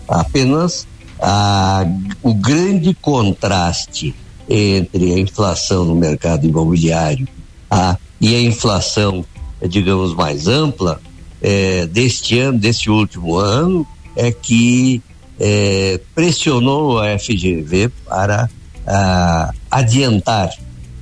Apenas 0.08 0.88
a, 1.20 1.86
o 2.22 2.34
grande 2.34 2.94
contraste 2.94 4.14
entre 4.48 5.14
a 5.14 5.20
inflação 5.20 5.86
no 5.86 5.96
mercado 5.96 6.46
imobiliário 6.46 7.28
a, 7.70 7.98
e 8.22 8.36
a 8.36 8.42
inflação, 8.42 9.26
digamos, 9.68 10.14
mais 10.14 10.48
ampla, 10.48 11.02
é, 11.42 11.86
deste 11.86 12.40
ano, 12.40 12.58
deste 12.58 12.90
último 12.90 13.38
ano, 13.38 13.86
é 14.16 14.32
que 14.32 15.02
é, 15.40 16.00
pressionou 16.14 17.00
a 17.00 17.18
FGV 17.18 17.90
para 18.08 18.50
a, 18.88 19.52
adiantar 19.70 20.50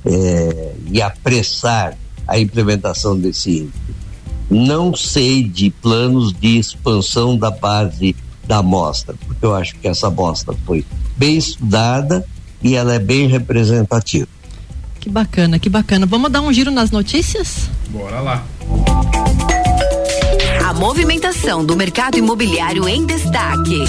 é, 0.04 0.72
e 0.90 1.00
apressar 1.00 1.96
a 2.26 2.38
implementação 2.38 3.18
desse 3.18 3.50
índice. 3.50 3.94
Não 4.50 4.94
sei 4.94 5.42
de 5.42 5.70
planos 5.70 6.32
de 6.32 6.58
expansão 6.58 7.36
da 7.36 7.50
base 7.50 8.14
da 8.46 8.58
amostra, 8.58 9.14
porque 9.26 9.44
eu 9.44 9.54
acho 9.54 9.74
que 9.76 9.88
essa 9.88 10.08
amostra 10.08 10.54
foi 10.66 10.84
bem 11.16 11.36
estudada 11.36 12.24
e 12.62 12.74
ela 12.74 12.94
é 12.94 12.98
bem 12.98 13.26
representativa. 13.26 14.28
Que 15.00 15.08
bacana, 15.08 15.58
que 15.58 15.68
bacana. 15.68 16.06
Vamos 16.06 16.30
dar 16.30 16.40
um 16.40 16.52
giro 16.52 16.70
nas 16.70 16.90
notícias? 16.90 17.68
Bora 17.90 18.20
lá. 18.20 18.44
A 20.64 20.72
movimentação 20.72 21.62
do 21.62 21.76
mercado 21.76 22.16
imobiliário 22.16 22.88
em 22.88 23.04
destaque. 23.04 23.80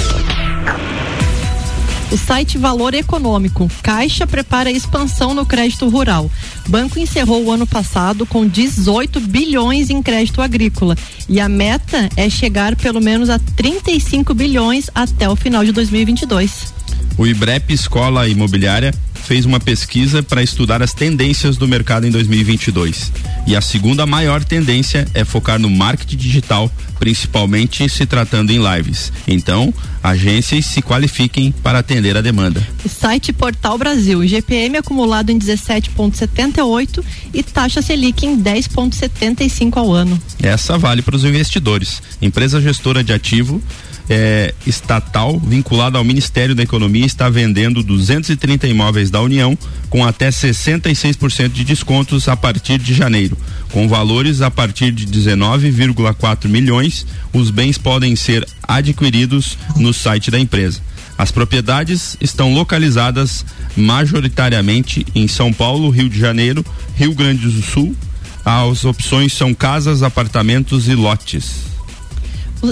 O 2.12 2.18
site 2.18 2.58
Valor 2.58 2.94
Econômico. 2.94 3.72
Caixa 3.82 4.28
prepara 4.28 4.70
expansão 4.70 5.34
no 5.34 5.46
crédito 5.46 5.88
rural. 5.88 6.30
Banco 6.68 7.00
encerrou 7.00 7.46
o 7.46 7.50
ano 7.50 7.66
passado 7.66 8.26
com 8.26 8.46
18 8.46 9.22
bilhões 9.22 9.90
em 9.90 10.04
crédito 10.04 10.42
agrícola 10.42 10.98
e 11.30 11.40
a 11.40 11.48
meta 11.48 12.10
é 12.18 12.30
chegar 12.30 12.76
pelo 12.76 13.00
menos 13.00 13.30
a 13.30 13.40
35 13.40 14.34
bilhões 14.34 14.90
até 14.94 15.30
o 15.30 15.36
final 15.38 15.64
de 15.64 15.72
2022. 15.72 16.75
O 17.18 17.26
IBREP 17.26 17.74
Escola 17.74 18.28
Imobiliária 18.28 18.94
fez 19.26 19.46
uma 19.46 19.60
pesquisa 19.60 20.22
para 20.22 20.44
estudar 20.44 20.84
as 20.84 20.94
tendências 20.94 21.58
do 21.58 21.68
mercado 21.68 22.06
em 22.06 22.12
2022. 22.12 23.12
E 23.48 23.56
a 23.56 23.62
segunda 23.62 24.06
maior 24.06 24.44
tendência 24.44 25.08
é 25.14 25.24
focar 25.24 25.58
no 25.58 25.70
marketing 25.70 26.18
digital, 26.18 26.72
principalmente 27.00 27.88
se 27.90 28.06
tratando 28.06 28.52
em 28.52 28.60
lives. 28.60 29.14
Então, 29.28 29.74
agências 30.04 30.66
se 30.66 30.82
qualifiquem 30.82 31.54
para 31.64 31.80
atender 31.80 32.18
a 32.18 32.22
demanda. 32.22 32.66
Site 32.88 33.34
Portal 33.34 33.78
Brasil, 33.78 34.28
GPM 34.28 34.78
acumulado 34.78 35.32
em 35.32 35.40
17,78 35.40 37.04
e 37.34 37.42
taxa 37.42 37.82
Selic 37.82 38.26
em 38.26 38.38
10,75 38.38 39.78
ao 39.78 39.92
ano. 39.92 40.20
Essa 40.42 40.78
vale 40.78 41.02
para 41.02 41.16
os 41.16 41.24
investidores. 41.24 42.02
Empresa 42.22 42.62
gestora 42.62 43.04
de 43.04 43.14
ativo 43.14 43.62
é, 44.10 44.54
estatal 44.66 45.40
vinculada 45.40 45.98
ao 45.98 46.04
Ministério 46.04 46.54
da 46.54 46.64
Economia 46.64 47.06
está 47.06 47.30
vendendo 47.30 47.84
230 47.84 48.68
imóveis 48.68 49.10
da 49.10 49.22
União 49.22 49.58
com 49.90 50.06
até 50.06 50.30
66% 50.30 51.50
de 51.50 51.64
descontos 51.64 52.28
a 52.28 52.36
partir 52.36 52.78
de 52.78 52.94
janeiro. 52.94 53.38
Com 53.72 53.88
valores 53.88 54.42
a 54.42 54.52
partir 54.52 54.92
de 54.92 55.06
19,4 55.08 56.48
milhões, 56.48 57.06
os 57.34 57.50
bens 57.50 57.78
podem 57.78 58.16
ser 58.16 58.48
adquiridos 58.64 59.58
no 59.76 59.94
site 59.94 60.30
da 60.30 60.40
empresa. 60.40 60.82
As 61.18 61.32
propriedades 61.32 62.18
estão 62.20 62.54
localizadas 62.54 63.46
majoritariamente 63.76 65.06
em 65.16 65.28
São 65.28 65.52
Paulo, 65.54 65.90
Rio 65.90 66.10
de 66.10 66.20
Janeiro, 66.20 66.64
Rio 66.96 67.14
Grande 67.14 67.48
do 67.48 67.62
Sul. 67.62 67.96
As 68.44 68.84
opções 68.84 69.34
são 69.34 69.54
casas, 69.54 70.04
apartamentos 70.04 70.88
e 70.88 70.94
lotes. 70.94 71.75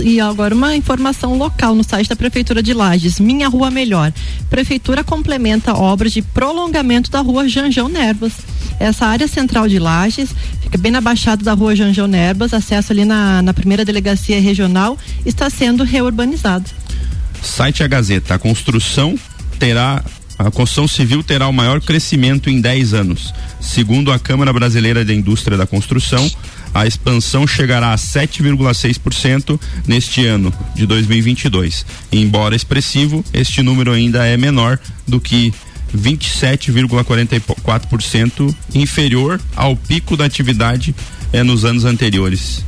E 0.02 0.20
agora 0.20 0.56
uma 0.56 0.76
informação 0.76 1.38
local 1.38 1.76
no 1.76 1.84
site 1.84 2.10
da 2.10 2.16
Prefeitura 2.16 2.64
de 2.64 2.74
Lages, 2.74 3.20
Minha 3.20 3.48
Rua 3.48 3.70
Melhor. 3.70 4.14
Prefeitura 4.50 5.04
complementa 5.04 5.74
obras 5.74 6.12
de 6.12 6.22
prolongamento 6.22 7.12
da 7.12 7.22
rua 7.22 7.48
Janjão 7.48 7.88
Nervas. 7.90 8.34
Essa 8.80 9.06
área 9.06 9.28
central 9.28 9.68
de 9.68 9.80
Lages 9.80 10.30
fica 10.62 10.78
bem 10.78 10.92
na 10.92 11.02
baixada 11.02 11.44
da 11.44 11.54
rua 11.54 11.76
Janjão 11.76 12.08
Nervas, 12.08 12.54
acesso 12.54 12.92
ali 12.92 13.06
na, 13.06 13.42
na 13.42 13.54
primeira 13.54 13.86
delegacia 13.86 14.40
regional, 14.42 14.98
está 15.26 15.50
sendo 15.50 15.84
reurbanizado. 15.84 16.70
Site 17.42 17.84
A 17.84 17.88
Gazeta, 17.88 18.36
a 18.36 18.40
construção 18.40 19.18
terá 19.60 20.04
a 20.38 20.50
construção 20.50 20.88
civil 20.88 21.24
terá 21.24 21.48
o 21.48 21.54
maior 21.54 21.80
crescimento 21.80 22.50
em 22.50 22.60
10 22.60 22.94
anos. 22.94 23.34
Segundo 23.62 24.12
a 24.12 24.18
Câmara 24.18 24.52
Brasileira 24.52 25.06
de 25.06 25.14
Indústria 25.14 25.58
da 25.58 25.68
Construção, 25.68 26.30
a 26.74 26.88
expansão 26.88 27.46
chegará 27.46 27.94
a 27.94 27.98
7,6% 27.98 29.60
neste 29.88 30.26
ano 30.26 30.54
de 30.76 30.86
2022. 30.86 31.86
Embora 32.12 32.56
expressivo, 32.56 33.24
este 33.34 33.62
número 33.62 33.92
ainda 33.92 34.26
é 34.26 34.36
menor 34.36 34.80
do 35.08 35.20
que 35.20 35.54
27,44% 35.96 38.56
inferior 38.74 39.40
ao 39.56 39.76
pico 39.76 40.18
da 40.18 40.26
atividade 40.26 40.96
é, 41.32 41.44
nos 41.44 41.64
anos 41.66 41.86
anteriores. 41.86 42.66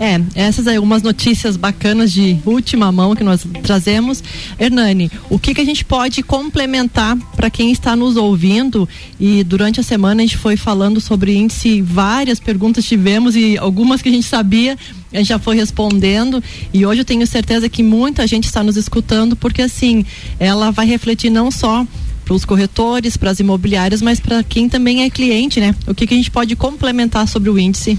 É, 0.00 0.18
essas 0.34 0.66
aí 0.66 0.76
algumas 0.76 1.02
notícias 1.02 1.58
bacanas 1.58 2.10
de 2.10 2.38
última 2.46 2.90
mão 2.90 3.14
que 3.14 3.22
nós 3.22 3.46
trazemos. 3.62 4.24
Hernani, 4.58 5.12
o 5.28 5.38
que 5.38 5.52
que 5.52 5.60
a 5.60 5.64
gente 5.64 5.84
pode 5.84 6.22
complementar 6.22 7.18
para 7.36 7.50
quem 7.50 7.70
está 7.70 7.94
nos 7.94 8.16
ouvindo? 8.16 8.88
E 9.20 9.44
durante 9.44 9.78
a 9.78 9.82
semana 9.82 10.22
a 10.22 10.24
gente 10.24 10.38
foi 10.38 10.56
falando 10.56 11.02
sobre 11.02 11.36
índice, 11.36 11.82
várias 11.82 12.40
perguntas 12.40 12.86
tivemos 12.86 13.36
e 13.36 13.58
algumas 13.58 14.00
que 14.00 14.08
a 14.08 14.12
gente 14.12 14.26
sabia, 14.26 14.74
a 15.12 15.18
gente 15.18 15.28
já 15.28 15.38
foi 15.38 15.54
respondendo 15.56 16.42
e 16.72 16.86
hoje 16.86 17.02
eu 17.02 17.04
tenho 17.04 17.26
certeza 17.26 17.68
que 17.68 17.82
muita 17.82 18.26
gente 18.26 18.46
está 18.46 18.62
nos 18.62 18.78
escutando 18.78 19.36
porque 19.36 19.60
assim, 19.60 20.06
ela 20.38 20.70
vai 20.70 20.86
refletir 20.86 21.28
não 21.28 21.50
só 21.50 21.86
para 22.24 22.34
os 22.34 22.46
corretores, 22.46 23.18
para 23.18 23.30
as 23.30 23.38
imobiliárias, 23.38 24.00
mas 24.00 24.18
para 24.18 24.42
quem 24.42 24.66
também 24.66 25.02
é 25.02 25.10
cliente, 25.10 25.60
né? 25.60 25.74
O 25.86 25.94
que, 25.94 26.06
que 26.06 26.14
a 26.14 26.16
gente 26.16 26.30
pode 26.30 26.56
complementar 26.56 27.28
sobre 27.28 27.50
o 27.50 27.58
índice? 27.58 27.98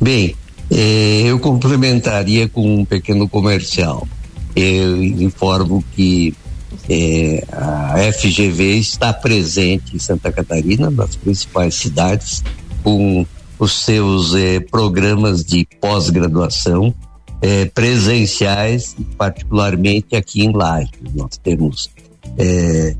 Bem, 0.00 0.34
eh, 0.70 1.24
eu 1.26 1.38
complementaria 1.38 2.48
com 2.48 2.80
um 2.80 2.84
pequeno 2.86 3.28
comercial. 3.28 4.08
Eu 4.56 5.02
informo 5.02 5.84
que 5.94 6.34
eh, 6.88 7.44
a 7.52 7.98
FGV 8.10 8.78
está 8.78 9.12
presente 9.12 9.94
em 9.94 9.98
Santa 9.98 10.32
Catarina, 10.32 10.90
nas 10.90 11.16
principais 11.16 11.74
cidades, 11.74 12.42
com 12.82 13.26
os 13.58 13.84
seus 13.84 14.34
eh, 14.34 14.60
programas 14.60 15.44
de 15.44 15.68
pós-graduação 15.78 16.94
eh, 17.42 17.66
presenciais, 17.66 18.96
particularmente 19.18 20.16
aqui 20.16 20.44
em 20.44 20.52
Lages. 20.52 20.90
Nós 21.14 21.36
temos 21.42 21.90
eh, 22.38 22.96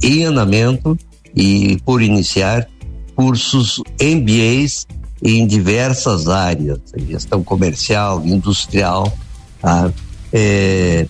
em 0.00 0.24
andamento 0.24 0.96
e 1.34 1.78
por 1.84 2.00
iniciar 2.00 2.68
cursos 3.16 3.82
MBAs 4.00 4.86
em 5.22 5.46
diversas 5.46 6.28
áreas, 6.28 6.78
gestão 7.08 7.42
comercial, 7.42 8.24
industrial, 8.24 9.12
tá? 9.60 9.92
é, 10.32 11.06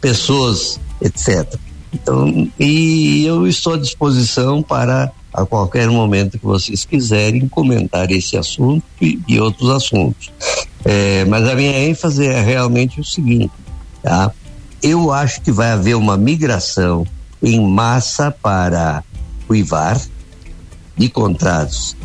pessoas, 0.00 0.80
etc. 1.00 1.58
Então, 1.92 2.48
e 2.58 3.24
eu 3.24 3.46
estou 3.46 3.74
à 3.74 3.76
disposição 3.76 4.62
para 4.62 5.10
a 5.32 5.44
qualquer 5.44 5.88
momento 5.88 6.38
que 6.38 6.44
vocês 6.44 6.84
quiserem 6.84 7.48
comentar 7.48 8.10
esse 8.10 8.36
assunto 8.36 8.84
e, 9.00 9.20
e 9.26 9.40
outros 9.40 9.70
assuntos. 9.70 10.32
É, 10.84 11.24
mas 11.24 11.46
a 11.48 11.54
minha 11.54 11.78
ênfase 11.78 12.26
é 12.26 12.40
realmente 12.40 13.00
o 13.00 13.04
seguinte, 13.04 13.52
tá? 14.02 14.32
Eu 14.82 15.12
acho 15.12 15.42
que 15.42 15.52
vai 15.52 15.72
haver 15.72 15.94
uma 15.94 16.16
migração 16.16 17.06
em 17.42 17.60
massa 17.60 18.30
para 18.30 19.04
o 19.48 19.54
IVAR 19.54 20.00
de 20.96 21.08
contratos 21.08 21.96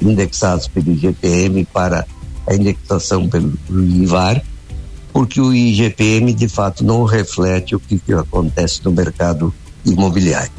indexados 0.00 0.68
pelo 0.68 0.92
IGPM 0.92 1.64
para 1.72 2.06
a 2.46 2.54
indexação 2.54 3.28
pelo 3.28 3.52
IVAR, 3.70 4.42
porque 5.12 5.40
o 5.40 5.52
IGPM 5.52 6.32
de 6.32 6.48
fato 6.48 6.84
não 6.84 7.04
reflete 7.04 7.74
o 7.74 7.80
que, 7.80 7.98
que 7.98 8.12
acontece 8.12 8.80
no 8.84 8.92
mercado 8.92 9.54
imobiliário. 9.84 10.50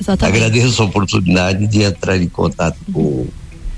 Exatamente. 0.00 0.36
Agradeço 0.36 0.82
a 0.82 0.86
oportunidade 0.86 1.66
de 1.66 1.82
entrar 1.82 2.16
em 2.20 2.28
contato 2.28 2.78
com 2.92 3.26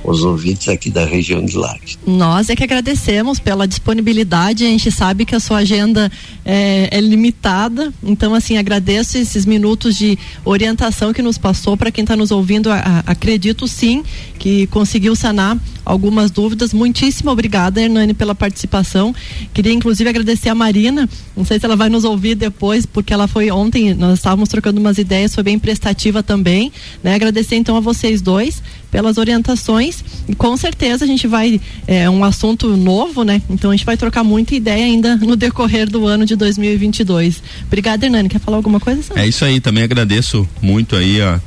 os 0.05 0.23
ouvintes 0.23 0.69
aqui 0.69 0.91
da 0.91 1.05
região 1.05 1.45
de 1.45 1.57
Lages. 1.57 1.99
Nós 2.07 2.49
é 2.49 2.57
que 2.57 2.63
agradecemos 2.63 3.39
pela 3.39 3.67
disponibilidade. 3.67 4.65
A 4.65 4.69
gente 4.69 4.91
sabe 4.91 5.25
que 5.25 5.35
a 5.35 5.41
sua 5.41 5.59
agenda 5.59 6.11
é, 6.45 6.89
é 6.91 7.01
limitada, 7.01 7.93
então 8.03 8.35
assim 8.35 8.57
agradeço 8.57 9.19
esses 9.19 9.45
minutos 9.45 9.97
de 9.97 10.19
orientação 10.45 11.13
que 11.13 11.23
nos 11.23 11.37
passou 11.37 11.77
para 11.77 11.91
quem 11.91 12.03
está 12.03 12.17
nos 12.17 12.31
ouvindo. 12.31 12.71
A, 12.71 12.79
a, 12.79 12.99
acredito 13.11 13.67
sim 13.67 14.03
que 14.39 14.67
conseguiu 14.69 15.17
sanar 15.17 15.59
algumas 15.85 16.31
dúvidas. 16.31 16.73
Muitíssimo 16.73 17.31
obrigada, 17.31 17.81
Hernani, 17.81 18.15
pela 18.15 18.35
participação. 18.35 19.15
Queria 19.53 19.73
inclusive 19.73 20.09
agradecer 20.09 20.49
a 20.49 20.55
Marina. 20.55 21.09
Não 21.37 21.45
sei 21.45 21.59
se 21.59 21.65
ela 21.65 21.77
vai 21.77 21.89
nos 21.89 22.05
ouvir 22.05 22.35
depois, 22.35 22.87
porque 22.87 23.13
ela 23.13 23.27
foi 23.27 23.51
ontem. 23.51 23.95
Nós 23.95 24.19
estávamos 24.19 24.49
trocando 24.49 24.81
umas 24.81 24.99
ideias, 24.99 25.35
foi 25.35 25.43
bem 25.43 25.59
prestativa 25.59 26.23
também. 26.23 26.71
Né? 27.03 27.15
Agradecer 27.15 27.57
então 27.57 27.77
a 27.77 27.81
vocês 27.81 28.23
dois 28.23 28.63
pelas 28.91 29.19
orientações 29.19 30.03
e 30.29 30.35
com 30.35 30.57
certeza 30.57 31.05
a 31.05 31.09
gente 31.09 31.27
vai 31.27 31.61
é 31.87 32.09
um 32.09 32.25
assunto 32.25 32.77
novo, 32.77 33.23
né? 33.23 33.43
Então 33.49 33.71
a 33.71 33.77
gente 33.77 33.85
vai 33.85 33.97
trocar 33.97 34.25
muita 34.25 34.55
ideia 34.55 34.85
ainda 34.85 35.17
no 35.17 35.37
decorrer 35.37 35.89
do 35.89 36.07
ano 36.07 36.25
de 36.25 36.37
2022. 36.37 37.43
Obrigada, 37.67 38.07
Hernani. 38.07 38.29
Quer 38.29 38.41
falar 38.41 38.57
alguma 38.57 38.81
coisa? 38.81 39.03
É 39.17 39.27
isso 39.27 39.45
aí. 39.45 39.61
Também 39.61 39.85
agradeço 39.85 40.49
muito 40.61 40.97
aí 40.97 41.21
a, 41.21 41.41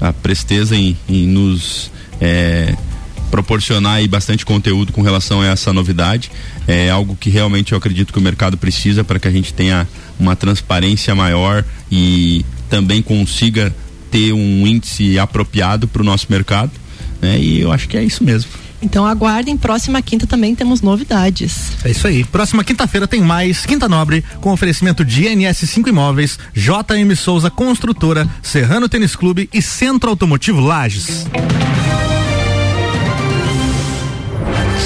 a 0.00 0.12
presteza 0.12 0.76
em, 0.76 0.96
em 1.08 1.26
nos 1.26 1.90
é, 2.20 2.74
proporcionar 3.30 3.94
aí 3.94 4.06
bastante 4.06 4.44
conteúdo 4.44 4.92
com 4.92 5.00
relação 5.00 5.40
a 5.40 5.46
essa 5.46 5.72
novidade. 5.72 6.30
É 6.68 6.90
algo 6.90 7.16
que 7.16 7.30
realmente 7.30 7.72
eu 7.72 7.78
acredito 7.78 8.12
que 8.12 8.18
o 8.18 8.22
mercado 8.22 8.58
precisa 8.58 9.02
para 9.02 9.18
que 9.18 9.26
a 9.26 9.30
gente 9.30 9.54
tenha 9.54 9.88
uma 10.20 10.36
transparência 10.36 11.14
maior 11.14 11.64
e 11.90 12.44
também 12.68 13.00
consiga 13.02 13.74
ter 14.10 14.32
um 14.34 14.66
índice 14.66 15.18
apropriado 15.18 15.88
para 15.88 16.02
o 16.02 16.04
nosso 16.04 16.26
mercado. 16.28 16.70
Né? 17.22 17.38
E 17.38 17.60
eu 17.60 17.72
acho 17.72 17.88
que 17.88 17.96
é 17.96 18.02
isso 18.02 18.24
mesmo. 18.24 18.50
Então 18.82 19.06
aguardem, 19.06 19.56
próxima 19.56 20.02
quinta 20.02 20.26
também 20.26 20.56
temos 20.56 20.82
novidades. 20.82 21.70
É 21.84 21.90
isso 21.90 22.06
aí. 22.08 22.24
Próxima 22.24 22.64
quinta-feira 22.64 23.06
tem 23.06 23.20
mais 23.20 23.64
Quinta 23.64 23.88
Nobre 23.88 24.24
com 24.40 24.52
oferecimento 24.52 25.04
de 25.04 25.22
NS5 25.22 25.86
Imóveis, 25.86 26.36
JM 26.52 27.14
Souza 27.16 27.48
Construtora, 27.48 28.28
Serrano 28.42 28.88
Tênis 28.88 29.14
Clube 29.14 29.48
e 29.52 29.62
Centro 29.62 30.10
Automotivo 30.10 30.60
Lages. 30.60 31.26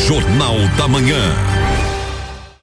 Jornal 0.07 0.57
da 0.77 0.87
Manhã. 0.87 1.66